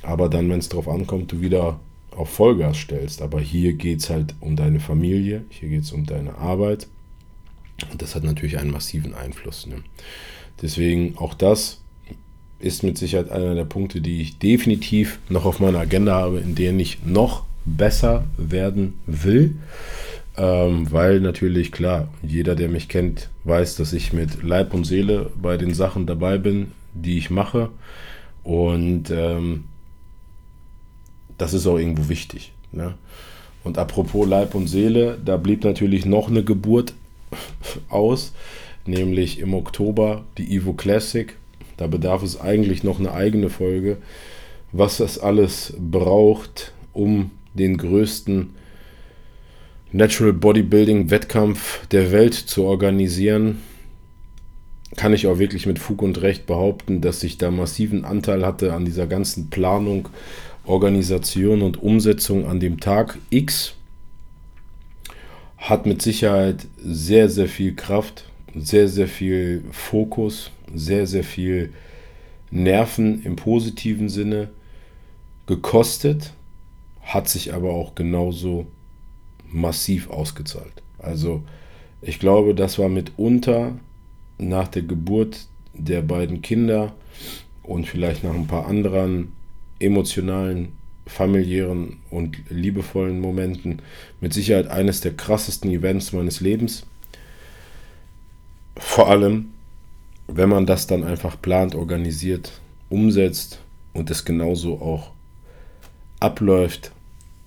aber 0.02 0.28
dann, 0.28 0.48
wenn 0.48 0.60
es 0.60 0.68
darauf 0.68 0.88
ankommt, 0.88 1.32
du 1.32 1.40
wieder 1.40 1.80
auf 2.12 2.30
Vollgas 2.30 2.76
stellst. 2.76 3.22
Aber 3.22 3.40
hier 3.40 3.72
geht 3.74 4.00
es 4.00 4.10
halt 4.10 4.34
um 4.40 4.56
deine 4.56 4.80
Familie, 4.80 5.44
hier 5.50 5.68
geht 5.68 5.82
es 5.82 5.92
um 5.92 6.06
deine 6.06 6.36
Arbeit 6.36 6.86
und 7.90 8.02
das 8.02 8.14
hat 8.14 8.24
natürlich 8.24 8.58
einen 8.58 8.70
massiven 8.70 9.14
Einfluss. 9.14 9.66
Ne? 9.66 9.82
Deswegen 10.62 11.16
auch 11.18 11.34
das 11.34 11.80
ist 12.60 12.82
mit 12.82 12.98
Sicherheit 12.98 13.30
einer 13.30 13.54
der 13.54 13.64
Punkte, 13.64 14.00
die 14.00 14.20
ich 14.20 14.38
definitiv 14.38 15.18
noch 15.28 15.44
auf 15.44 15.60
meiner 15.60 15.80
Agenda 15.80 16.14
habe, 16.14 16.38
in 16.40 16.54
denen 16.54 16.80
ich 16.80 17.04
noch 17.04 17.44
besser 17.64 18.24
werden 18.36 18.98
will. 19.06 19.56
Ähm, 20.36 20.90
weil 20.90 21.20
natürlich, 21.20 21.72
klar, 21.72 22.08
jeder, 22.22 22.54
der 22.54 22.68
mich 22.68 22.88
kennt, 22.88 23.28
weiß, 23.44 23.76
dass 23.76 23.92
ich 23.92 24.12
mit 24.12 24.42
Leib 24.42 24.72
und 24.74 24.84
Seele 24.84 25.30
bei 25.40 25.56
den 25.56 25.74
Sachen 25.74 26.06
dabei 26.06 26.38
bin, 26.38 26.72
die 26.94 27.18
ich 27.18 27.30
mache. 27.30 27.70
Und 28.44 29.10
ähm, 29.10 29.64
das 31.38 31.54
ist 31.54 31.66
auch 31.66 31.78
irgendwo 31.78 32.08
wichtig. 32.08 32.52
Ne? 32.72 32.94
Und 33.64 33.78
apropos 33.78 34.28
Leib 34.28 34.54
und 34.54 34.68
Seele, 34.68 35.18
da 35.24 35.36
blieb 35.36 35.64
natürlich 35.64 36.06
noch 36.06 36.28
eine 36.28 36.44
Geburt 36.44 36.94
aus, 37.88 38.32
nämlich 38.86 39.40
im 39.40 39.54
Oktober 39.54 40.24
die 40.36 40.54
Evo 40.54 40.72
Classic 40.72 41.34
da 41.78 41.86
bedarf 41.86 42.22
es 42.22 42.38
eigentlich 42.38 42.84
noch 42.84 42.98
eine 42.98 43.12
eigene 43.12 43.48
Folge, 43.48 43.96
was 44.72 44.98
das 44.98 45.18
alles 45.18 45.72
braucht, 45.78 46.72
um 46.92 47.30
den 47.54 47.78
größten 47.78 48.50
Natural 49.92 50.34
Bodybuilding 50.34 51.10
Wettkampf 51.10 51.86
der 51.88 52.12
Welt 52.12 52.34
zu 52.34 52.64
organisieren. 52.64 53.62
Kann 54.96 55.14
ich 55.14 55.26
auch 55.26 55.38
wirklich 55.38 55.66
mit 55.66 55.78
Fug 55.78 56.02
und 56.02 56.20
Recht 56.20 56.46
behaupten, 56.46 57.00
dass 57.00 57.22
ich 57.22 57.38
da 57.38 57.50
massiven 57.50 58.04
Anteil 58.04 58.44
hatte 58.44 58.74
an 58.74 58.84
dieser 58.84 59.06
ganzen 59.06 59.48
Planung, 59.48 60.08
Organisation 60.66 61.62
und 61.62 61.82
Umsetzung 61.82 62.46
an 62.46 62.60
dem 62.60 62.80
Tag 62.80 63.18
X. 63.30 63.74
Hat 65.56 65.86
mit 65.86 66.02
Sicherheit 66.02 66.66
sehr, 66.76 67.28
sehr 67.28 67.48
viel 67.48 67.74
Kraft, 67.74 68.24
sehr, 68.60 68.88
sehr 68.88 69.08
viel 69.08 69.64
Fokus 69.70 70.50
sehr, 70.74 71.06
sehr 71.06 71.24
viel 71.24 71.72
Nerven 72.50 73.22
im 73.22 73.36
positiven 73.36 74.08
Sinne 74.08 74.48
gekostet, 75.46 76.32
hat 77.02 77.28
sich 77.28 77.54
aber 77.54 77.72
auch 77.72 77.94
genauso 77.94 78.66
massiv 79.50 80.10
ausgezahlt. 80.10 80.82
Also 80.98 81.42
ich 82.02 82.18
glaube, 82.18 82.54
das 82.54 82.78
war 82.78 82.88
mitunter 82.88 83.78
nach 84.38 84.68
der 84.68 84.82
Geburt 84.82 85.46
der 85.72 86.02
beiden 86.02 86.42
Kinder 86.42 86.94
und 87.62 87.86
vielleicht 87.86 88.24
nach 88.24 88.34
ein 88.34 88.46
paar 88.46 88.66
anderen 88.66 89.32
emotionalen, 89.78 90.72
familiären 91.06 91.98
und 92.10 92.36
liebevollen 92.50 93.20
Momenten 93.20 93.80
mit 94.20 94.34
Sicherheit 94.34 94.68
eines 94.68 95.00
der 95.00 95.14
krassesten 95.14 95.70
Events 95.70 96.12
meines 96.12 96.40
Lebens. 96.40 96.84
Vor 98.78 99.10
allem, 99.10 99.52
wenn 100.28 100.48
man 100.48 100.64
das 100.64 100.86
dann 100.86 101.04
einfach 101.04 101.40
plant, 101.40 101.74
organisiert, 101.74 102.60
umsetzt 102.88 103.60
und 103.92 104.10
es 104.10 104.24
genauso 104.24 104.80
auch 104.80 105.10
abläuft, 106.20 106.92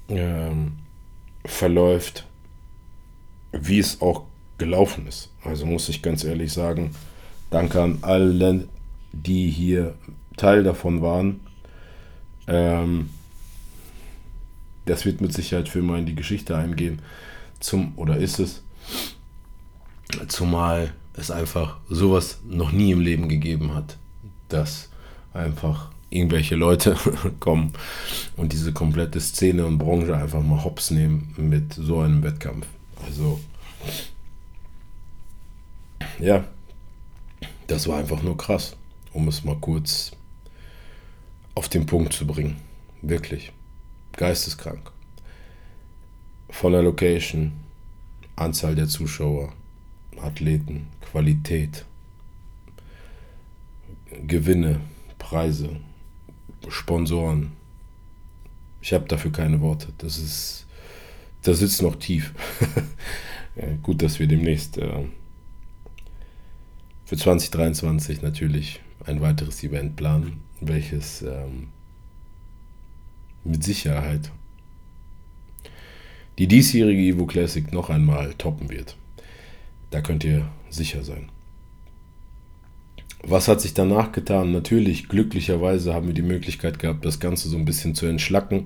ähm, 0.09 0.73
verläuft, 1.45 2.27
wie 3.51 3.79
es 3.79 4.01
auch 4.01 4.23
gelaufen 4.57 5.07
ist. 5.07 5.29
Also 5.43 5.65
muss 5.65 5.89
ich 5.89 6.01
ganz 6.01 6.23
ehrlich 6.23 6.53
sagen, 6.53 6.93
danke 7.49 7.81
an 7.81 7.99
alle, 8.01 8.67
die 9.11 9.49
hier 9.49 9.95
Teil 10.37 10.63
davon 10.63 11.01
waren. 11.01 11.39
Ähm, 12.47 13.09
das 14.85 15.05
wird 15.05 15.21
mit 15.21 15.33
Sicherheit 15.33 15.69
für 15.69 15.81
mal 15.81 15.99
in 15.99 16.05
die 16.05 16.15
Geschichte 16.15 16.57
eingehen. 16.57 17.01
Zum, 17.59 17.93
oder 17.95 18.17
ist 18.17 18.39
es? 18.39 18.63
Zumal 20.27 20.93
es 21.21 21.31
einfach 21.31 21.77
sowas 21.89 22.39
noch 22.43 22.71
nie 22.71 22.91
im 22.91 22.99
Leben 22.99 23.29
gegeben 23.29 23.73
hat, 23.73 23.97
dass 24.49 24.89
einfach 25.33 25.91
irgendwelche 26.09 26.55
Leute 26.55 26.97
kommen 27.39 27.73
und 28.35 28.51
diese 28.53 28.73
komplette 28.73 29.19
Szene 29.21 29.65
und 29.65 29.77
Branche 29.77 30.15
einfach 30.15 30.43
mal 30.43 30.63
hops 30.63 30.91
nehmen 30.91 31.33
mit 31.37 31.73
so 31.73 32.01
einem 32.01 32.21
Wettkampf. 32.21 32.67
Also, 33.05 33.39
ja, 36.19 36.43
das 37.67 37.87
war 37.87 37.99
einfach 37.99 38.21
nur 38.21 38.37
krass, 38.37 38.75
um 39.13 39.27
es 39.27 39.43
mal 39.43 39.57
kurz 39.59 40.11
auf 41.55 41.69
den 41.69 41.85
Punkt 41.85 42.13
zu 42.13 42.27
bringen. 42.27 42.57
Wirklich. 43.01 43.51
Geisteskrank. 44.13 44.91
Von 46.49 46.73
der 46.73 46.83
Location, 46.83 47.53
Anzahl 48.35 48.75
der 48.75 48.87
Zuschauer, 48.87 49.53
Athleten, 50.21 50.87
Qualität, 51.11 51.85
Gewinne, 54.25 54.79
Preise, 55.17 55.77
Sponsoren. 56.69 57.51
Ich 58.81 58.93
habe 58.93 59.07
dafür 59.07 59.31
keine 59.31 59.59
Worte. 59.59 59.89
Das 59.97 60.17
ist 60.17 60.65
das 61.43 61.59
sitzt 61.59 61.81
noch 61.81 61.97
tief. 61.97 62.33
gut, 63.83 64.01
dass 64.01 64.19
wir 64.19 64.27
demnächst 64.27 64.77
äh, 64.77 65.05
für 67.05 67.17
2023 67.17 68.21
natürlich 68.21 68.79
ein 69.05 69.19
weiteres 69.21 69.63
Event 69.63 69.95
planen, 69.95 70.41
welches 70.61 71.23
ähm, 71.23 71.69
mit 73.43 73.63
Sicherheit 73.63 74.31
die 76.37 76.47
diesjährige 76.47 77.01
Evo 77.01 77.25
Classic 77.25 77.71
noch 77.73 77.89
einmal 77.89 78.33
toppen 78.35 78.69
wird. 78.69 78.95
Da 79.89 80.01
könnt 80.01 80.23
ihr 80.23 80.47
sicher 80.73 81.03
sein. 81.03 81.29
Was 83.23 83.47
hat 83.47 83.61
sich 83.61 83.73
danach 83.73 84.11
getan? 84.11 84.51
Natürlich, 84.51 85.07
glücklicherweise 85.07 85.93
haben 85.93 86.07
wir 86.07 86.13
die 86.13 86.23
Möglichkeit 86.23 86.79
gehabt, 86.79 87.05
das 87.05 87.19
Ganze 87.19 87.49
so 87.49 87.57
ein 87.57 87.65
bisschen 87.65 87.93
zu 87.93 88.07
entschlacken, 88.07 88.63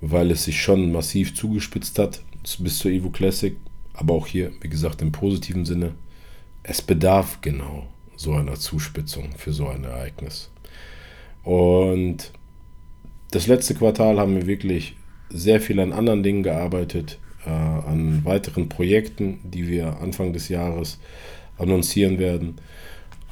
weil 0.00 0.30
es 0.30 0.44
sich 0.44 0.62
schon 0.62 0.92
massiv 0.92 1.34
zugespitzt 1.34 1.98
hat 1.98 2.22
bis 2.58 2.78
zur 2.78 2.90
Evo 2.90 3.10
Classic. 3.10 3.56
Aber 3.92 4.14
auch 4.14 4.26
hier, 4.26 4.52
wie 4.60 4.68
gesagt, 4.68 5.02
im 5.02 5.12
positiven 5.12 5.64
Sinne, 5.64 5.94
es 6.62 6.80
bedarf 6.80 7.40
genau 7.40 7.86
so 8.16 8.32
einer 8.32 8.54
Zuspitzung 8.54 9.30
für 9.36 9.52
so 9.52 9.68
ein 9.68 9.84
Ereignis. 9.84 10.50
Und 11.42 12.32
das 13.30 13.46
letzte 13.46 13.74
Quartal 13.74 14.18
haben 14.18 14.36
wir 14.36 14.46
wirklich 14.46 14.96
sehr 15.28 15.60
viel 15.60 15.80
an 15.80 15.92
anderen 15.92 16.22
Dingen 16.22 16.42
gearbeitet, 16.42 17.18
äh, 17.46 17.50
an 17.50 18.24
weiteren 18.24 18.68
Projekten, 18.68 19.38
die 19.44 19.68
wir 19.68 20.00
Anfang 20.00 20.32
des 20.32 20.48
Jahres 20.48 20.98
annoncieren 21.58 22.18
werden. 22.18 22.56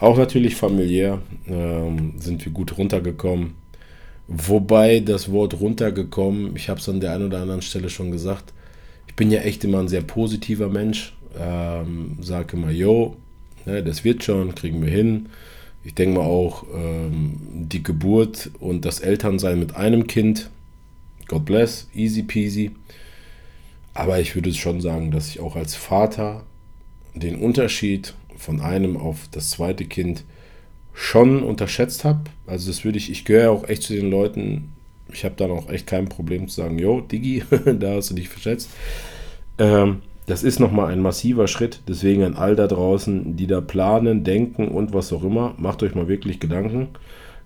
Auch 0.01 0.17
natürlich 0.17 0.57
familiär 0.57 1.21
ähm, 1.47 2.15
sind 2.19 2.45
wir 2.45 2.53
gut 2.53 2.77
runtergekommen. 2.79 3.55
Wobei 4.27 5.01
das 5.01 5.31
Wort 5.31 5.61
runtergekommen, 5.61 6.57
ich 6.57 6.69
habe 6.69 6.81
es 6.81 6.89
an 6.89 7.01
der 7.01 7.13
einen 7.13 7.27
oder 7.27 7.43
anderen 7.43 7.63
Stelle 7.63 7.91
schon 7.91 8.11
gesagt, 8.11 8.53
ich 9.07 9.15
bin 9.15 9.31
ja 9.31 9.43
echt 9.43 9.63
immer 9.65 9.81
ein 9.81 9.89
sehr 9.89 10.03
positiver 10.03 10.69
Mensch. 10.69 11.15
Ähm, 11.39 12.17
sage 12.21 12.57
immer, 12.57 12.71
yo, 12.71 13.17
ne, 13.67 13.83
das 13.83 14.05
wird 14.05 14.25
schon, 14.25 14.55
kriegen 14.55 14.83
wir 14.83 14.91
hin. 14.91 15.29
Ich 15.85 15.95
denke 15.95 16.19
mal 16.19 16.27
auch, 16.27 16.65
ähm, 16.75 17.39
die 17.53 17.83
Geburt 17.83 18.51
und 18.59 18.85
das 18.85 19.01
Elternsein 19.01 19.59
mit 19.59 19.77
einem 19.77 20.07
Kind, 20.07 20.51
God 21.29 21.45
bless, 21.45 21.89
easy 21.95 22.23
peasy. 22.23 22.71
Aber 23.95 24.21
ich 24.21 24.35
würde 24.35 24.53
schon 24.53 24.81
sagen, 24.81 25.11
dass 25.11 25.29
ich 25.29 25.41
auch 25.41 25.57
als 25.57 25.75
Vater 25.75 26.45
den 27.15 27.37
Unterschied 27.37 28.15
von 28.37 28.61
einem 28.61 28.97
auf 28.97 29.29
das 29.31 29.51
zweite 29.51 29.85
Kind 29.85 30.25
schon 30.93 31.43
unterschätzt 31.43 32.05
habe. 32.05 32.25
Also 32.47 32.71
das 32.71 32.85
würde 32.85 32.99
ich, 32.99 33.11
ich 33.11 33.25
gehöre 33.25 33.53
auch 33.53 33.69
echt 33.69 33.85
zu 33.85 33.95
den 33.95 34.11
Leuten, 34.11 34.73
ich 35.13 35.25
habe 35.25 35.37
dann 35.37 35.51
auch 35.51 35.69
echt 35.71 35.87
kein 35.87 36.09
Problem 36.09 36.49
zu 36.49 36.57
sagen, 36.57 36.79
yo, 36.79 37.01
Digi, 37.01 37.43
da 37.79 37.95
hast 37.95 38.11
du 38.11 38.15
dich 38.15 38.29
verschätzt. 38.29 38.71
Ähm, 39.59 40.03
das 40.27 40.43
ist 40.43 40.59
nochmal 40.59 40.93
ein 40.93 41.01
massiver 41.01 41.49
Schritt. 41.49 41.83
Deswegen 41.87 42.23
an 42.23 42.35
all 42.35 42.57
da 42.57 42.67
draußen, 42.67 43.37
die 43.37 43.47
da 43.47 43.61
planen, 43.61 44.25
denken 44.25 44.69
und 44.69 44.93
was 44.95 45.13
auch 45.13 45.23
immer, 45.23 45.55
macht 45.59 45.83
euch 45.83 45.95
mal 45.95 46.09
wirklich 46.09 46.41
Gedanken. 46.41 46.89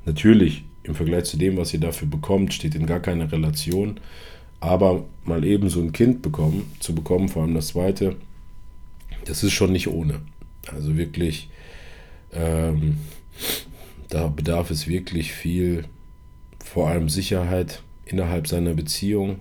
Natürlich, 0.07 0.65
im 0.85 0.95
Vergleich 0.95 1.25
zu 1.25 1.37
dem, 1.37 1.57
was 1.57 1.75
ihr 1.75 1.81
dafür 1.81 2.09
bekommt, 2.09 2.55
steht 2.55 2.75
in 2.75 2.87
gar 2.87 3.01
keine 3.01 3.31
Relation. 3.31 3.99
Aber 4.61 5.05
mal 5.25 5.45
eben 5.45 5.69
so 5.69 5.81
ein 5.81 5.93
Kind 5.93 6.23
bekommen, 6.23 6.73
zu 6.81 6.95
bekommen, 6.95 7.29
vor 7.29 7.43
allem 7.43 7.55
das 7.55 7.69
zweite, 7.69 8.17
das 9.25 9.45
ist 9.45 9.53
schon 9.53 9.73
nicht 9.73 9.89
ohne. 9.89 10.21
Also 10.73 10.97
wirklich, 10.97 11.49
ähm, 12.33 12.99
da 14.09 14.29
bedarf 14.29 14.71
es 14.71 14.89
wirklich 14.89 15.33
viel, 15.33 15.85
vor 16.65 16.89
allem 16.89 17.09
Sicherheit 17.09 17.83
innerhalb 18.05 18.49
seiner 18.49 18.75
Beziehung, 18.75 19.41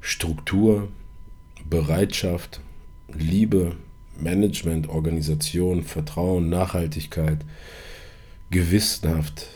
Struktur, 0.00 0.88
Bereitschaft, 1.68 2.60
Liebe, 3.12 3.76
Management, 4.18 4.88
Organisation, 4.88 5.82
Vertrauen, 5.82 6.48
Nachhaltigkeit, 6.48 7.38
Gewissenhaft, 8.50 9.46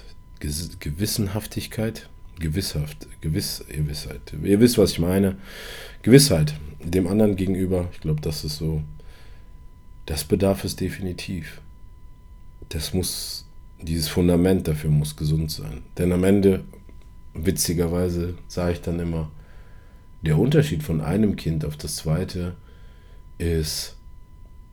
Gewissenhaftigkeit, 0.40 2.08
Gewisshaft, 2.42 3.08
Gewiss, 3.22 3.64
Gewissheit. 3.66 4.34
Ihr 4.42 4.60
wisst, 4.60 4.76
was 4.76 4.92
ich 4.92 4.98
meine. 4.98 5.36
Gewissheit 6.02 6.54
dem 6.84 7.06
anderen 7.06 7.36
gegenüber. 7.36 7.88
Ich 7.92 8.00
glaube, 8.00 8.20
das 8.20 8.44
ist 8.44 8.58
so 8.58 8.82
das 10.06 10.24
bedarf 10.24 10.64
es 10.64 10.76
definitiv. 10.76 11.60
Das 12.68 12.94
muss, 12.94 13.46
dieses 13.80 14.08
Fundament 14.08 14.66
dafür 14.68 14.90
muss 14.90 15.16
gesund 15.16 15.50
sein. 15.50 15.82
Denn 15.98 16.12
am 16.12 16.24
Ende, 16.24 16.64
witzigerweise, 17.34 18.34
sage 18.48 18.72
ich 18.72 18.80
dann 18.80 19.00
immer, 19.00 19.30
der 20.22 20.38
Unterschied 20.38 20.82
von 20.82 21.00
einem 21.00 21.36
Kind 21.36 21.64
auf 21.64 21.76
das 21.76 21.96
zweite 21.96 22.56
ist, 23.38 23.96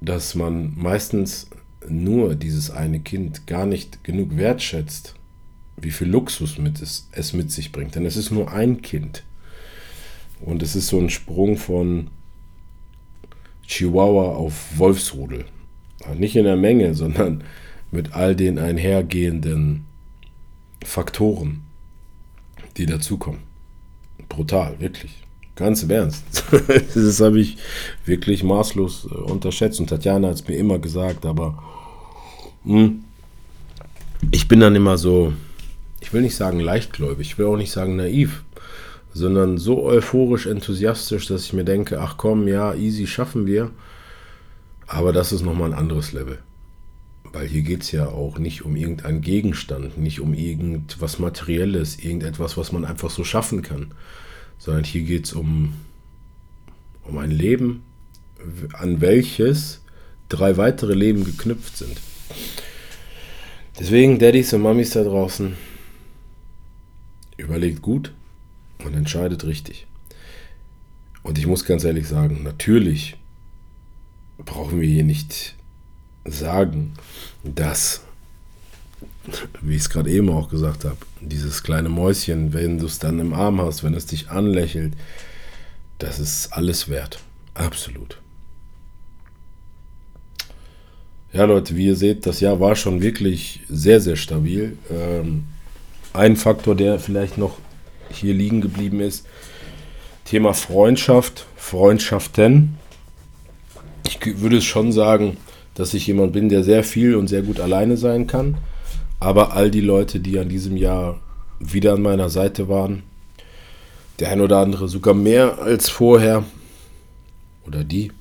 dass 0.02 0.36
man 0.36 0.74
meistens 0.78 1.50
nur 1.88 2.36
dieses 2.36 2.70
eine 2.70 3.00
Kind 3.00 3.48
gar 3.48 3.66
nicht 3.66 4.04
genug 4.04 4.38
wertschätzt, 4.38 5.16
wie 5.82 5.92
viel 5.92 6.08
Luxus 6.08 6.58
mit 6.58 6.82
es, 6.82 7.08
es 7.12 7.34
mit 7.34 7.52
sich 7.52 7.72
bringt. 7.72 7.96
Denn 7.96 8.06
es 8.06 8.18
ist 8.18 8.32
nur 8.32 8.52
ein 8.52 8.82
Kind. 8.82 9.24
Und 10.42 10.64
es 10.64 10.76
ist 10.76 10.88
so 10.88 11.00
ein 11.00 11.10
Sprung 11.10 11.58
von 11.58 12.08
Chihuahua 13.68 14.36
auf 14.36 14.78
Wolfsrudel. 14.78 15.46
Nicht 16.16 16.36
in 16.36 16.46
der 16.46 16.56
Menge, 16.56 16.94
sondern 16.96 17.44
mit 17.92 18.14
all 18.14 18.36
den 18.36 18.60
einhergehenden 18.60 19.86
Faktoren, 20.84 21.62
die 22.78 22.86
dazukommen. 22.86 23.42
Brutal, 24.30 24.80
wirklich. 24.80 25.24
Ganz 25.56 25.84
im 25.84 25.90
Ernst. 25.90 26.44
das 26.96 27.20
habe 27.20 27.42
ich 27.42 27.58
wirklich 28.06 28.44
maßlos 28.44 29.10
äh, 29.12 29.16
unterschätzt. 29.16 29.80
Und 29.80 29.88
Tatjana 29.88 30.30
hat 30.30 30.36
es 30.36 30.48
mir 30.48 30.56
immer 30.56 30.80
gesagt, 30.80 31.26
aber 31.26 31.62
mh, 32.64 32.80
hm, 32.80 33.04
ich 34.32 34.48
bin 34.48 34.60
dann 34.60 34.76
immer 34.76 34.98
so, 34.98 35.34
ich 36.02 36.14
will 36.14 36.22
nicht 36.22 36.36
sagen 36.36 36.60
leichtgläubig, 36.60 37.28
ich 37.28 37.38
will 37.38 37.46
auch 37.46 37.58
nicht 37.58 37.72
sagen 37.72 37.96
naiv 37.96 38.44
sondern 39.14 39.58
so 39.58 39.84
euphorisch 39.84 40.46
enthusiastisch, 40.46 41.28
dass 41.28 41.46
ich 41.46 41.54
mir 41.54 41.64
denke, 41.64 42.00
ach 42.00 42.18
komm, 42.18 42.48
ja, 42.48 42.74
easy 42.74 43.08
schaffen 43.08 43.46
wir. 43.46 43.72
Aber 44.88 45.14
das 45.14 45.32
ist 45.32 45.44
nochmal 45.44 45.72
ein 45.72 45.78
anderes 45.78 46.14
Level. 46.14 46.40
Weil 47.32 47.48
hier 47.48 47.62
geht 47.62 47.84
es 47.84 47.92
ja 47.92 48.08
auch 48.08 48.40
nicht 48.40 48.64
um 48.64 48.76
irgendeinen 48.76 49.22
Gegenstand, 49.22 49.98
nicht 49.98 50.20
um 50.20 50.34
irgendwas 50.34 51.20
Materielles, 51.20 52.00
irgendetwas, 52.00 52.58
was 52.58 52.72
man 52.72 52.86
einfach 52.86 53.10
so 53.10 53.24
schaffen 53.24 53.62
kann, 53.62 53.94
sondern 54.58 54.84
hier 54.84 55.04
geht 55.04 55.26
es 55.26 55.34
um, 55.34 55.74
um 57.04 57.18
ein 57.18 57.32
Leben, 57.32 57.84
an 58.74 59.02
welches 59.02 59.82
drei 60.28 60.58
weitere 60.58 60.94
Leben 60.94 61.24
geknüpft 61.24 61.78
sind. 61.78 61.98
Deswegen, 63.80 64.18
Daddys 64.18 64.54
und 64.54 64.62
Mummies 64.62 64.92
da 64.92 65.04
draußen, 65.04 65.56
überlegt 67.40 67.82
gut, 67.82 68.14
und 68.84 68.94
entscheidet 68.94 69.44
richtig. 69.46 69.88
Und 71.24 71.38
ich 71.38 71.48
muss 71.48 71.66
ganz 71.66 71.84
ehrlich 71.84 72.08
sagen, 72.08 72.44
natürlich 72.44 73.18
brauchen 74.38 74.80
wir 74.80 74.88
hier 74.88 75.04
nicht 75.04 75.56
sagen, 76.26 76.94
dass, 77.44 78.02
wie 79.62 79.76
ich 79.76 79.82
es 79.82 79.90
gerade 79.90 80.10
eben 80.10 80.30
auch 80.30 80.50
gesagt 80.50 80.86
habe, 80.86 80.98
dieses 81.20 81.62
kleine 81.62 81.90
Mäuschen, 81.90 82.54
wenn 82.54 82.78
du 82.78 82.86
es 82.86 83.00
dann 83.00 83.20
im 83.20 83.34
Arm 83.34 83.62
hast, 83.62 83.84
wenn 83.84 83.94
es 83.94 84.06
dich 84.06 84.30
anlächelt, 84.30 84.94
das 85.98 86.20
ist 86.20 86.54
alles 86.54 86.88
wert. 86.88 87.20
Absolut. 87.54 88.22
Ja, 91.34 91.44
Leute, 91.44 91.76
wie 91.76 91.88
ihr 91.88 91.96
seht, 91.96 92.26
das 92.26 92.40
Jahr 92.40 92.60
war 92.60 92.76
schon 92.76 93.02
wirklich 93.02 93.62
sehr, 93.68 94.00
sehr 94.00 94.16
stabil. 94.16 94.78
Ähm, 94.90 95.44
ein 96.14 96.36
Faktor, 96.36 96.76
der 96.76 97.00
vielleicht 97.00 97.38
noch 97.38 97.58
hier 98.12 98.34
liegen 98.34 98.62
geblieben 98.62 99.00
ist. 99.00 99.26
Thema 100.26 100.54
Freundschaft, 100.54 101.46
Freundschaften. 101.56 102.78
Ich 104.08 104.42
würde 104.42 104.62
schon 104.62 104.92
sagen, 104.92 105.38
dass 105.76 105.94
ich 105.94 106.08
jemand 106.08 106.34
bin, 106.34 106.50
der 106.50 106.64
sehr 106.64 106.84
viel 106.84 107.16
und 107.16 107.28
sehr 107.28 107.42
gut 107.42 107.60
alleine 107.60 107.98
sein 107.98 108.28
kann. 108.28 108.58
Aber 109.20 109.54
all 109.54 109.70
die 109.72 109.82
Leute, 109.82 110.20
die 110.20 110.40
an 110.40 110.50
diesem 110.50 110.78
Jahr 110.78 111.20
wieder 111.60 111.94
an 111.94 112.02
meiner 112.02 112.30
Seite 112.30 112.70
waren, 112.70 113.04
der 114.20 114.32
ein 114.32 114.42
oder 114.42 114.58
andere 114.58 114.88
sogar 114.88 115.14
mehr 115.14 115.60
als 115.60 115.90
vorher, 115.90 116.44
oder 117.66 117.84
die, 117.84 118.12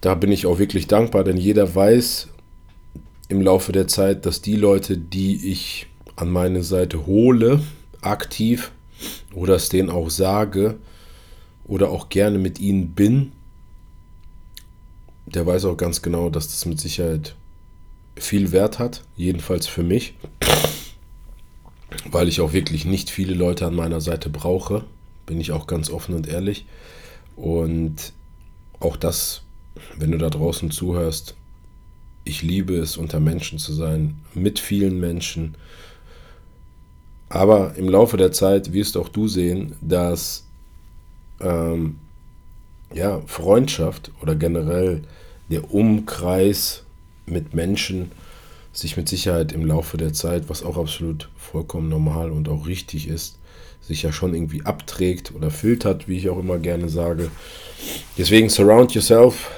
da 0.00 0.14
bin 0.14 0.32
ich 0.32 0.46
auch 0.46 0.58
wirklich 0.58 0.86
dankbar, 0.86 1.24
denn 1.24 1.36
jeder 1.36 1.74
weiß 1.74 2.28
im 3.28 3.42
Laufe 3.42 3.72
der 3.72 3.86
Zeit, 3.86 4.26
dass 4.26 4.40
die 4.40 4.56
Leute, 4.56 4.96
die 4.96 5.50
ich 5.50 5.86
an 6.20 6.30
meine 6.30 6.62
Seite 6.62 7.06
hole, 7.06 7.62
aktiv 8.00 8.70
oder 9.34 9.54
es 9.54 9.68
denen 9.68 9.90
auch 9.90 10.10
sage 10.10 10.76
oder 11.64 11.90
auch 11.90 12.08
gerne 12.08 12.38
mit 12.38 12.58
ihnen 12.58 12.94
bin, 12.94 13.32
der 15.26 15.46
weiß 15.46 15.64
auch 15.66 15.76
ganz 15.76 16.02
genau, 16.02 16.30
dass 16.30 16.48
das 16.48 16.66
mit 16.66 16.80
Sicherheit 16.80 17.36
viel 18.16 18.52
Wert 18.52 18.78
hat, 18.78 19.02
jedenfalls 19.16 19.66
für 19.66 19.82
mich, 19.82 20.14
weil 22.10 22.28
ich 22.28 22.40
auch 22.40 22.52
wirklich 22.52 22.84
nicht 22.84 23.10
viele 23.10 23.34
Leute 23.34 23.66
an 23.66 23.74
meiner 23.74 24.00
Seite 24.00 24.28
brauche. 24.28 24.84
bin 25.26 25.40
ich 25.40 25.52
auch 25.52 25.66
ganz 25.66 25.90
offen 25.90 26.14
und 26.14 26.26
ehrlich. 26.26 26.66
Und 27.36 28.12
auch 28.80 28.96
das, 28.96 29.42
wenn 29.96 30.10
du 30.10 30.18
da 30.18 30.28
draußen 30.28 30.70
zuhörst, 30.70 31.36
ich 32.24 32.42
liebe 32.42 32.76
es, 32.76 32.96
unter 32.96 33.20
Menschen 33.20 33.58
zu 33.58 33.72
sein, 33.72 34.18
mit 34.34 34.58
vielen 34.58 34.98
Menschen. 34.98 35.54
Aber 37.30 37.76
im 37.76 37.88
Laufe 37.88 38.16
der 38.16 38.32
Zeit 38.32 38.72
wirst 38.72 38.96
auch 38.96 39.08
du 39.08 39.28
sehen, 39.28 39.76
dass 39.80 40.44
ähm, 41.40 41.96
ja, 42.92 43.22
Freundschaft 43.26 44.10
oder 44.20 44.34
generell 44.34 45.02
der 45.48 45.72
Umkreis 45.72 46.82
mit 47.26 47.54
Menschen 47.54 48.10
sich 48.72 48.96
mit 48.96 49.08
Sicherheit 49.08 49.52
im 49.52 49.64
Laufe 49.64 49.96
der 49.96 50.12
Zeit, 50.12 50.48
was 50.48 50.64
auch 50.64 50.76
absolut 50.76 51.28
vollkommen 51.36 51.88
normal 51.88 52.30
und 52.30 52.48
auch 52.48 52.66
richtig 52.66 53.08
ist, 53.08 53.38
sich 53.80 54.02
ja 54.02 54.12
schon 54.12 54.34
irgendwie 54.34 54.62
abträgt 54.64 55.32
oder 55.34 55.50
filtert, 55.50 56.08
wie 56.08 56.18
ich 56.18 56.28
auch 56.30 56.38
immer 56.38 56.58
gerne 56.58 56.88
sage. 56.88 57.30
Deswegen 58.18 58.48
surround 58.48 58.92
yourself 58.92 59.50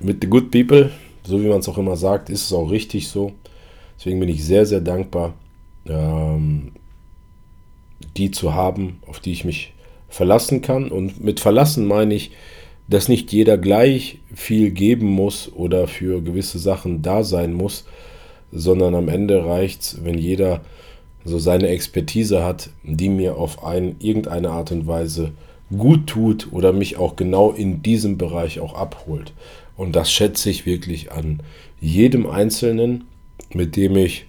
with 0.00 0.16
the 0.20 0.28
good 0.28 0.50
people, 0.50 0.90
so 1.24 1.40
wie 1.40 1.46
man 1.46 1.60
es 1.60 1.68
auch 1.68 1.78
immer 1.78 1.96
sagt, 1.96 2.28
ist 2.28 2.44
es 2.44 2.52
auch 2.52 2.70
richtig 2.70 3.08
so. 3.08 3.32
Deswegen 3.98 4.20
bin 4.20 4.28
ich 4.28 4.44
sehr, 4.44 4.66
sehr 4.66 4.80
dankbar, 4.80 5.34
ähm, 5.88 6.72
die 8.16 8.30
zu 8.30 8.54
haben, 8.54 8.98
auf 9.06 9.20
die 9.20 9.32
ich 9.32 9.44
mich 9.44 9.72
verlassen 10.08 10.62
kann. 10.62 10.90
Und 10.90 11.22
mit 11.22 11.40
verlassen 11.40 11.86
meine 11.86 12.14
ich, 12.14 12.30
dass 12.88 13.08
nicht 13.08 13.32
jeder 13.32 13.58
gleich 13.58 14.18
viel 14.34 14.70
geben 14.70 15.06
muss 15.06 15.50
oder 15.52 15.88
für 15.88 16.22
gewisse 16.22 16.58
Sachen 16.58 17.02
da 17.02 17.24
sein 17.24 17.52
muss, 17.52 17.84
sondern 18.52 18.94
am 18.94 19.08
Ende 19.08 19.44
reicht 19.44 19.82
es, 19.82 20.04
wenn 20.04 20.18
jeder 20.18 20.60
so 21.24 21.38
seine 21.38 21.68
Expertise 21.68 22.44
hat, 22.44 22.70
die 22.84 23.08
mir 23.08 23.36
auf 23.36 23.64
ein, 23.64 23.96
irgendeine 23.98 24.50
Art 24.50 24.70
und 24.70 24.86
Weise 24.86 25.32
gut 25.76 26.06
tut 26.06 26.52
oder 26.52 26.72
mich 26.72 26.96
auch 26.96 27.16
genau 27.16 27.50
in 27.50 27.82
diesem 27.82 28.18
Bereich 28.18 28.60
auch 28.60 28.74
abholt. 28.74 29.32
Und 29.76 29.96
das 29.96 30.12
schätze 30.12 30.48
ich 30.48 30.64
wirklich 30.64 31.10
an 31.10 31.40
jedem 31.80 32.26
Einzelnen, 32.28 33.04
mit 33.52 33.74
dem 33.74 33.96
ich 33.96 34.26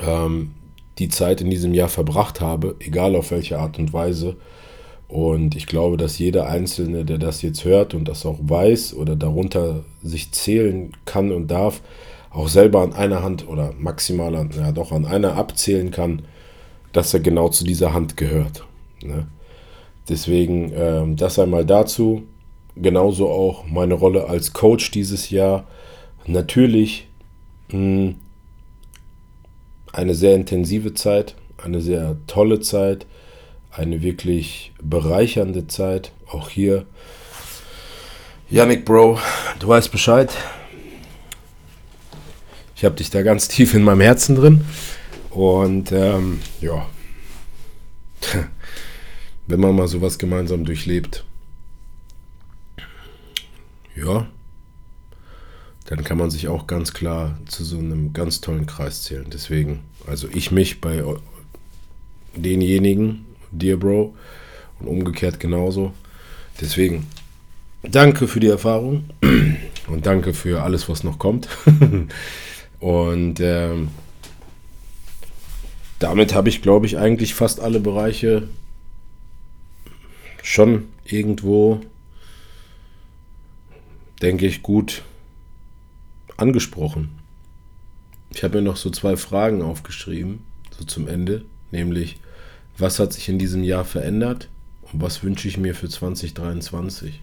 ähm, 0.00 0.52
die 0.98 1.08
Zeit 1.08 1.40
in 1.40 1.50
diesem 1.50 1.74
Jahr 1.74 1.88
verbracht 1.88 2.40
habe, 2.40 2.76
egal 2.80 3.16
auf 3.16 3.30
welche 3.30 3.58
Art 3.58 3.78
und 3.78 3.92
Weise. 3.92 4.36
Und 5.08 5.54
ich 5.54 5.66
glaube, 5.66 5.96
dass 5.96 6.18
jeder 6.18 6.48
Einzelne, 6.48 7.04
der 7.04 7.18
das 7.18 7.42
jetzt 7.42 7.64
hört 7.64 7.94
und 7.94 8.08
das 8.08 8.26
auch 8.26 8.38
weiß 8.40 8.94
oder 8.94 9.14
darunter 9.14 9.84
sich 10.02 10.32
zählen 10.32 10.92
kann 11.04 11.32
und 11.32 11.50
darf, 11.50 11.80
auch 12.30 12.48
selber 12.48 12.82
an 12.82 12.92
einer 12.92 13.22
Hand 13.22 13.48
oder 13.48 13.72
maximal 13.78 14.34
an, 14.34 14.50
ja 14.56 14.72
doch 14.72 14.92
an 14.92 15.06
einer 15.06 15.36
abzählen 15.36 15.90
kann, 15.90 16.22
dass 16.92 17.14
er 17.14 17.20
genau 17.20 17.48
zu 17.48 17.64
dieser 17.64 17.94
Hand 17.94 18.16
gehört. 18.16 18.64
Ne? 19.02 19.26
Deswegen 20.08 20.72
ähm, 20.74 21.16
das 21.16 21.38
einmal 21.38 21.64
dazu. 21.64 22.22
Genauso 22.74 23.30
auch 23.30 23.64
meine 23.66 23.94
Rolle 23.94 24.28
als 24.28 24.52
Coach 24.52 24.90
dieses 24.90 25.30
Jahr. 25.30 25.64
Natürlich 26.26 27.08
mh, 27.70 27.78
hm, 27.78 28.14
eine 29.96 30.14
sehr 30.14 30.34
intensive 30.34 30.94
Zeit, 30.94 31.34
eine 31.62 31.80
sehr 31.80 32.16
tolle 32.26 32.60
Zeit 32.60 33.06
eine 33.76 34.02
wirklich 34.02 34.72
bereichernde 34.82 35.66
Zeit. 35.66 36.12
Auch 36.26 36.48
hier. 36.48 36.86
Yannick, 38.48 38.84
Bro, 38.84 39.18
du 39.58 39.68
weißt 39.68 39.92
Bescheid. 39.92 40.32
Ich 42.74 42.84
habe 42.84 42.96
dich 42.96 43.10
da 43.10 43.22
ganz 43.22 43.48
tief 43.48 43.74
in 43.74 43.82
meinem 43.82 44.00
Herzen 44.00 44.36
drin. 44.36 44.64
Und 45.30 45.92
ähm, 45.92 46.40
ja, 46.60 46.86
wenn 49.46 49.60
man 49.60 49.76
mal 49.76 49.88
sowas 49.88 50.18
gemeinsam 50.18 50.64
durchlebt, 50.64 51.24
ja, 53.94 54.26
dann 55.86 56.02
kann 56.02 56.18
man 56.18 56.30
sich 56.30 56.48
auch 56.48 56.66
ganz 56.66 56.92
klar 56.92 57.38
zu 57.46 57.64
so 57.64 57.78
einem 57.78 58.12
ganz 58.12 58.40
tollen 58.40 58.66
Kreis 58.66 59.04
zählen. 59.04 59.26
Deswegen, 59.32 59.80
also 60.06 60.28
ich 60.32 60.50
mich 60.50 60.80
bei 60.80 61.02
denjenigen, 62.34 63.24
dir, 63.52 63.78
Bro. 63.78 64.14
Und 64.80 64.88
umgekehrt 64.88 65.40
genauso. 65.40 65.94
Deswegen, 66.60 67.06
danke 67.82 68.28
für 68.28 68.40
die 68.40 68.48
Erfahrung 68.48 69.04
und 69.86 70.06
danke 70.06 70.34
für 70.34 70.62
alles, 70.62 70.88
was 70.88 71.04
noch 71.04 71.18
kommt. 71.18 71.48
und 72.80 73.40
ähm, 73.40 73.88
damit 75.98 76.34
habe 76.34 76.48
ich, 76.48 76.62
glaube 76.62 76.86
ich, 76.86 76.98
eigentlich 76.98 77.34
fast 77.34 77.60
alle 77.60 77.80
Bereiche 77.80 78.48
schon 80.42 80.88
irgendwo, 81.04 81.80
denke 84.20 84.46
ich, 84.46 84.62
gut 84.62 85.02
angesprochen. 86.36 87.10
Ich 88.30 88.44
habe 88.44 88.58
mir 88.58 88.64
noch 88.64 88.76
so 88.76 88.90
zwei 88.90 89.16
Fragen 89.16 89.62
aufgeschrieben, 89.62 90.44
so 90.78 90.84
zum 90.84 91.08
Ende, 91.08 91.44
nämlich, 91.70 92.18
was 92.76 92.98
hat 92.98 93.12
sich 93.12 93.28
in 93.28 93.38
diesem 93.38 93.64
Jahr 93.64 93.84
verändert 93.84 94.48
und 94.92 95.00
was 95.00 95.22
wünsche 95.22 95.48
ich 95.48 95.56
mir 95.56 95.74
für 95.74 95.88
2023? 95.88 97.20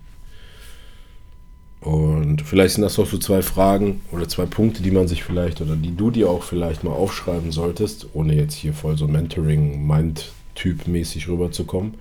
Und 1.83 2.41
vielleicht 2.41 2.73
sind 2.75 2.83
das 2.83 2.97
auch 2.97 3.07
so 3.07 3.17
zwei 3.17 3.41
Fragen 3.41 3.99
oder 4.11 4.29
zwei 4.29 4.45
Punkte, 4.45 4.81
die 4.81 4.91
man 4.91 5.09
sich 5.09 5.25
vielleicht 5.25 5.59
oder 5.59 5.75
die 5.75 5.93
du 5.95 6.11
dir 6.11 6.29
auch 6.29 6.43
vielleicht 6.43 6.85
mal 6.85 6.93
aufschreiben 6.93 7.51
solltest, 7.51 8.07
ohne 8.13 8.35
jetzt 8.35 8.55
hier 8.55 8.73
voll 8.73 8.97
so 8.97 9.05
Mentoring-Mind-Typ-mäßig 9.07 11.27
rüberzukommen. 11.27 11.95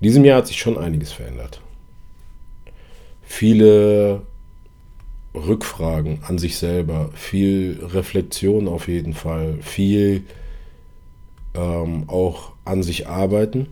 In 0.00 0.02
diesem 0.02 0.24
Jahr 0.24 0.38
hat 0.38 0.48
sich 0.48 0.58
schon 0.58 0.78
einiges 0.78 1.12
verändert. 1.12 1.60
Viele 3.22 4.22
Rückfragen 5.36 6.20
an 6.22 6.38
sich 6.38 6.56
selber, 6.56 7.10
viel 7.14 7.78
Reflexion 7.82 8.68
auf 8.68 8.88
jeden 8.88 9.14
Fall, 9.14 9.58
viel 9.60 10.22
ähm, 11.54 12.04
auch 12.08 12.52
an 12.64 12.82
sich 12.82 13.06
arbeiten. 13.06 13.68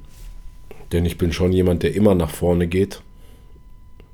Denn 0.92 1.04
ich 1.04 1.18
bin 1.18 1.32
schon 1.32 1.52
jemand, 1.52 1.82
der 1.82 1.94
immer 1.94 2.14
nach 2.14 2.30
vorne 2.30 2.66
geht. 2.66 3.00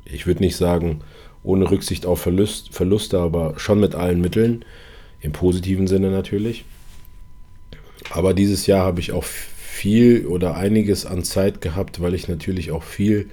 Ich 0.04 0.26
würde 0.26 0.40
nicht 0.40 0.56
sagen, 0.56 1.00
ohne 1.42 1.70
Rücksicht 1.70 2.06
auf 2.06 2.20
Verlust, 2.20 2.72
Verluste, 2.72 3.18
aber 3.18 3.58
schon 3.58 3.80
mit 3.80 3.94
allen 3.94 4.20
Mitteln. 4.20 4.64
Im 5.20 5.32
positiven 5.32 5.86
Sinne 5.86 6.10
natürlich. 6.10 6.64
Aber 8.10 8.32
dieses 8.32 8.66
Jahr 8.66 8.86
habe 8.86 9.00
ich 9.00 9.12
auch 9.12 9.24
viel 9.24 10.26
oder 10.26 10.56
einiges 10.56 11.04
an 11.04 11.24
Zeit 11.24 11.60
gehabt, 11.60 12.00
weil 12.00 12.14
ich 12.14 12.28
natürlich 12.28 12.70
auch 12.70 12.82
viel 12.82 13.28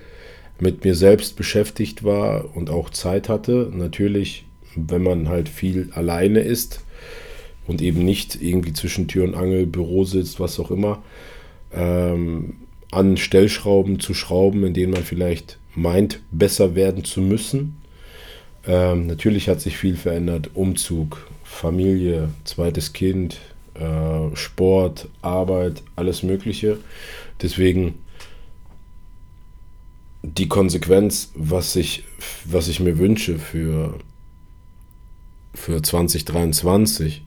mit 0.59 0.83
mir 0.83 0.95
selbst 0.95 1.35
beschäftigt 1.35 2.03
war 2.03 2.55
und 2.55 2.69
auch 2.69 2.89
Zeit 2.89 3.29
hatte. 3.29 3.71
Natürlich, 3.73 4.45
wenn 4.75 5.03
man 5.03 5.29
halt 5.29 5.49
viel 5.49 5.89
alleine 5.93 6.39
ist, 6.39 6.81
und 7.67 7.81
eben 7.81 8.03
nicht 8.03 8.41
irgendwie 8.41 8.73
zwischen 8.73 9.07
Tür 9.07 9.25
und 9.25 9.35
Angel, 9.35 9.65
Büro 9.65 10.05
sitzt, 10.05 10.39
was 10.39 10.59
auch 10.59 10.71
immer, 10.71 11.03
ähm, 11.73 12.55
an 12.91 13.17
Stellschrauben 13.17 13.99
zu 13.99 14.13
schrauben, 14.13 14.63
in 14.63 14.73
denen 14.73 14.93
man 14.93 15.03
vielleicht 15.03 15.59
meint, 15.75 16.21
besser 16.31 16.75
werden 16.75 17.03
zu 17.03 17.21
müssen. 17.21 17.77
Ähm, 18.65 19.07
natürlich 19.07 19.49
hat 19.49 19.61
sich 19.61 19.77
viel 19.77 19.97
verändert. 19.97 20.51
Umzug, 20.53 21.27
Familie, 21.43 22.29
zweites 22.45 22.93
Kind, 22.93 23.39
äh, 23.75 24.35
Sport, 24.35 25.09
Arbeit, 25.21 25.83
alles 25.97 26.23
Mögliche. 26.23 26.77
Deswegen 27.41 27.95
die 30.23 30.47
Konsequenz, 30.47 31.31
was 31.35 31.75
ich, 31.75 32.03
was 32.45 32.67
ich 32.67 32.79
mir 32.79 32.97
wünsche 32.97 33.39
für, 33.39 33.97
für 35.53 35.81
2023, 35.81 37.23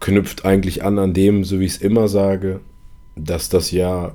knüpft 0.00 0.44
eigentlich 0.44 0.84
an 0.84 0.98
an 0.98 1.14
dem, 1.14 1.44
so 1.44 1.60
wie 1.60 1.64
ich 1.64 1.72
es 1.72 1.78
immer 1.78 2.08
sage, 2.08 2.60
dass 3.14 3.48
das 3.48 3.70
Jahr 3.70 4.14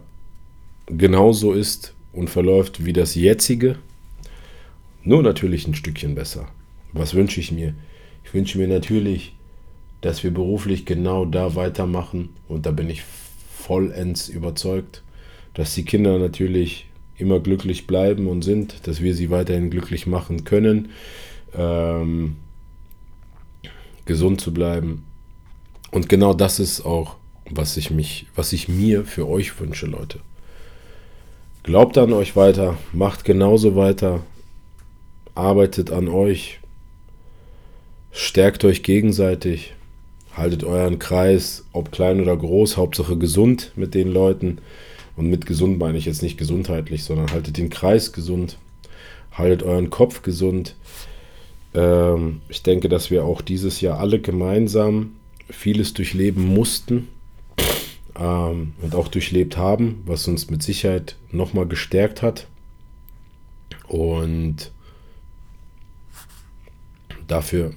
genauso 0.87 1.53
ist 1.53 1.93
und 2.13 2.29
verläuft 2.29 2.85
wie 2.85 2.93
das 2.93 3.15
jetzige, 3.15 3.77
nur 5.03 5.23
natürlich 5.23 5.67
ein 5.67 5.73
Stückchen 5.73 6.15
besser. 6.15 6.47
Was 6.93 7.13
wünsche 7.13 7.39
ich 7.39 7.51
mir? 7.51 7.73
Ich 8.23 8.33
wünsche 8.33 8.57
mir 8.57 8.67
natürlich, 8.67 9.33
dass 10.01 10.23
wir 10.23 10.31
beruflich 10.31 10.85
genau 10.85 11.25
da 11.25 11.55
weitermachen 11.55 12.29
und 12.47 12.65
da 12.65 12.71
bin 12.71 12.89
ich 12.89 13.03
vollends 13.03 14.29
überzeugt, 14.29 15.03
dass 15.53 15.73
die 15.73 15.85
Kinder 15.85 16.19
natürlich 16.19 16.87
immer 17.21 17.39
glücklich 17.39 17.87
bleiben 17.87 18.27
und 18.27 18.41
sind, 18.41 18.87
dass 18.87 19.01
wir 19.01 19.13
sie 19.13 19.29
weiterhin 19.29 19.69
glücklich 19.69 20.07
machen 20.07 20.43
können, 20.43 20.89
ähm, 21.55 22.35
gesund 24.05 24.41
zu 24.41 24.53
bleiben, 24.53 25.03
und 25.91 26.07
genau 26.07 26.33
das 26.33 26.59
ist 26.59 26.85
auch, 26.85 27.17
was 27.49 27.75
ich 27.75 27.91
mich, 27.91 28.25
was 28.33 28.53
ich 28.53 28.69
mir 28.69 29.03
für 29.03 29.27
euch 29.27 29.59
wünsche, 29.59 29.85
Leute. 29.85 30.19
Glaubt 31.63 31.97
an 31.97 32.13
euch 32.13 32.35
weiter, 32.35 32.77
macht 32.93 33.25
genauso 33.25 33.75
weiter, 33.75 34.23
arbeitet 35.35 35.91
an 35.91 36.07
euch, 36.07 36.59
stärkt 38.11 38.63
euch 38.63 38.83
gegenseitig 38.83 39.73
haltet 40.33 40.63
euren 40.63 40.97
Kreis, 40.97 41.65
ob 41.73 41.91
klein 41.91 42.21
oder 42.21 42.37
groß, 42.37 42.77
Hauptsache 42.77 43.17
gesund 43.17 43.73
mit 43.75 43.93
den 43.93 44.11
Leuten. 44.11 44.59
Und 45.15 45.29
mit 45.29 45.45
gesund 45.45 45.77
meine 45.77 45.97
ich 45.97 46.05
jetzt 46.05 46.21
nicht 46.21 46.37
gesundheitlich, 46.37 47.03
sondern 47.03 47.31
haltet 47.31 47.57
den 47.57 47.69
Kreis 47.69 48.13
gesund, 48.13 48.57
haltet 49.31 49.63
euren 49.63 49.89
Kopf 49.89 50.21
gesund. 50.21 50.75
Ähm, 51.73 52.41
ich 52.49 52.63
denke, 52.63 52.89
dass 52.89 53.11
wir 53.11 53.25
auch 53.25 53.41
dieses 53.41 53.81
Jahr 53.81 53.99
alle 53.99 54.19
gemeinsam 54.19 55.13
vieles 55.49 55.93
durchleben 55.93 56.45
mussten 56.45 57.07
ähm, 58.17 58.73
und 58.81 58.95
auch 58.95 59.07
durchlebt 59.07 59.57
haben, 59.57 60.01
was 60.05 60.27
uns 60.27 60.49
mit 60.49 60.63
Sicherheit 60.63 61.15
nochmal 61.31 61.67
gestärkt 61.67 62.21
hat. 62.21 62.47
Und 63.87 64.71
dafür 67.27 67.73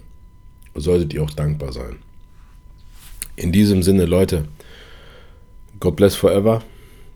solltet 0.75 1.15
ihr 1.15 1.23
auch 1.23 1.31
dankbar 1.31 1.73
sein. 1.73 1.97
In 3.37 3.51
diesem 3.51 3.83
Sinne, 3.83 4.05
Leute, 4.05 4.47
God 5.81 5.97
bless 5.97 6.15
forever, 6.15 6.63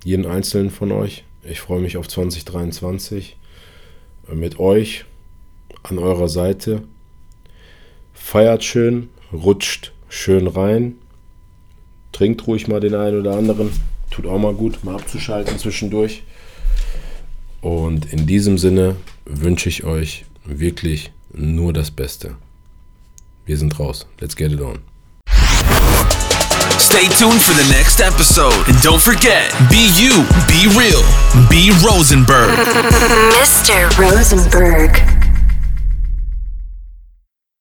jeden 0.05 0.26
einzelnen 0.26 0.70
von 0.70 0.92
euch. 0.92 1.24
Ich 1.42 1.61
freue 1.61 1.80
mich 1.80 1.96
auf 1.96 2.09
2023 2.09 3.36
mit 4.32 4.59
euch 4.59 5.05
an 5.82 5.99
eurer 5.99 6.28
Seite. 6.28 6.82
Feiert 8.12 8.64
schön, 8.64 9.09
rutscht 9.32 9.92
schön 10.09 10.46
rein, 10.46 10.96
trinkt 12.12 12.46
ruhig 12.46 12.68
mal 12.68 12.80
den 12.80 12.94
einen 12.94 13.20
oder 13.20 13.36
anderen. 13.36 13.70
Tut 14.11 14.26
auch 14.26 14.38
mal 14.38 14.55
gut, 14.55 14.84
mal 14.84 14.96
abzuschalten 14.96 15.59
zwischendurch. 15.59 16.22
Und 17.61 18.12
in 18.12 18.26
diesem 18.26 18.59
Sinne 18.59 18.96
wünsche 19.24 19.68
ich 19.68 19.84
euch 19.84 20.24
wirklich 20.44 21.12
nur 21.32 21.72
das 21.72 21.90
Beste. 21.90 22.36
Wir 23.46 23.57
sind 23.57 23.78
raus. 23.78 24.07
Let's 24.20 24.36
get 24.36 24.53
it 24.53 24.61
on. 24.61 24.78
Stay 26.79 27.09
tuned 27.09 27.43
for 27.43 27.53
the 27.55 27.68
next 27.70 28.01
episode. 28.01 28.55
And 28.68 28.81
don't 28.83 29.01
forget, 29.03 29.53
be 29.70 29.91
you, 29.99 30.24
be 30.47 30.66
real, 30.79 31.03
be 31.51 31.70
Rosenberg. 31.85 32.51
Mr. 33.39 33.91
Rosenberg. 33.99 35.18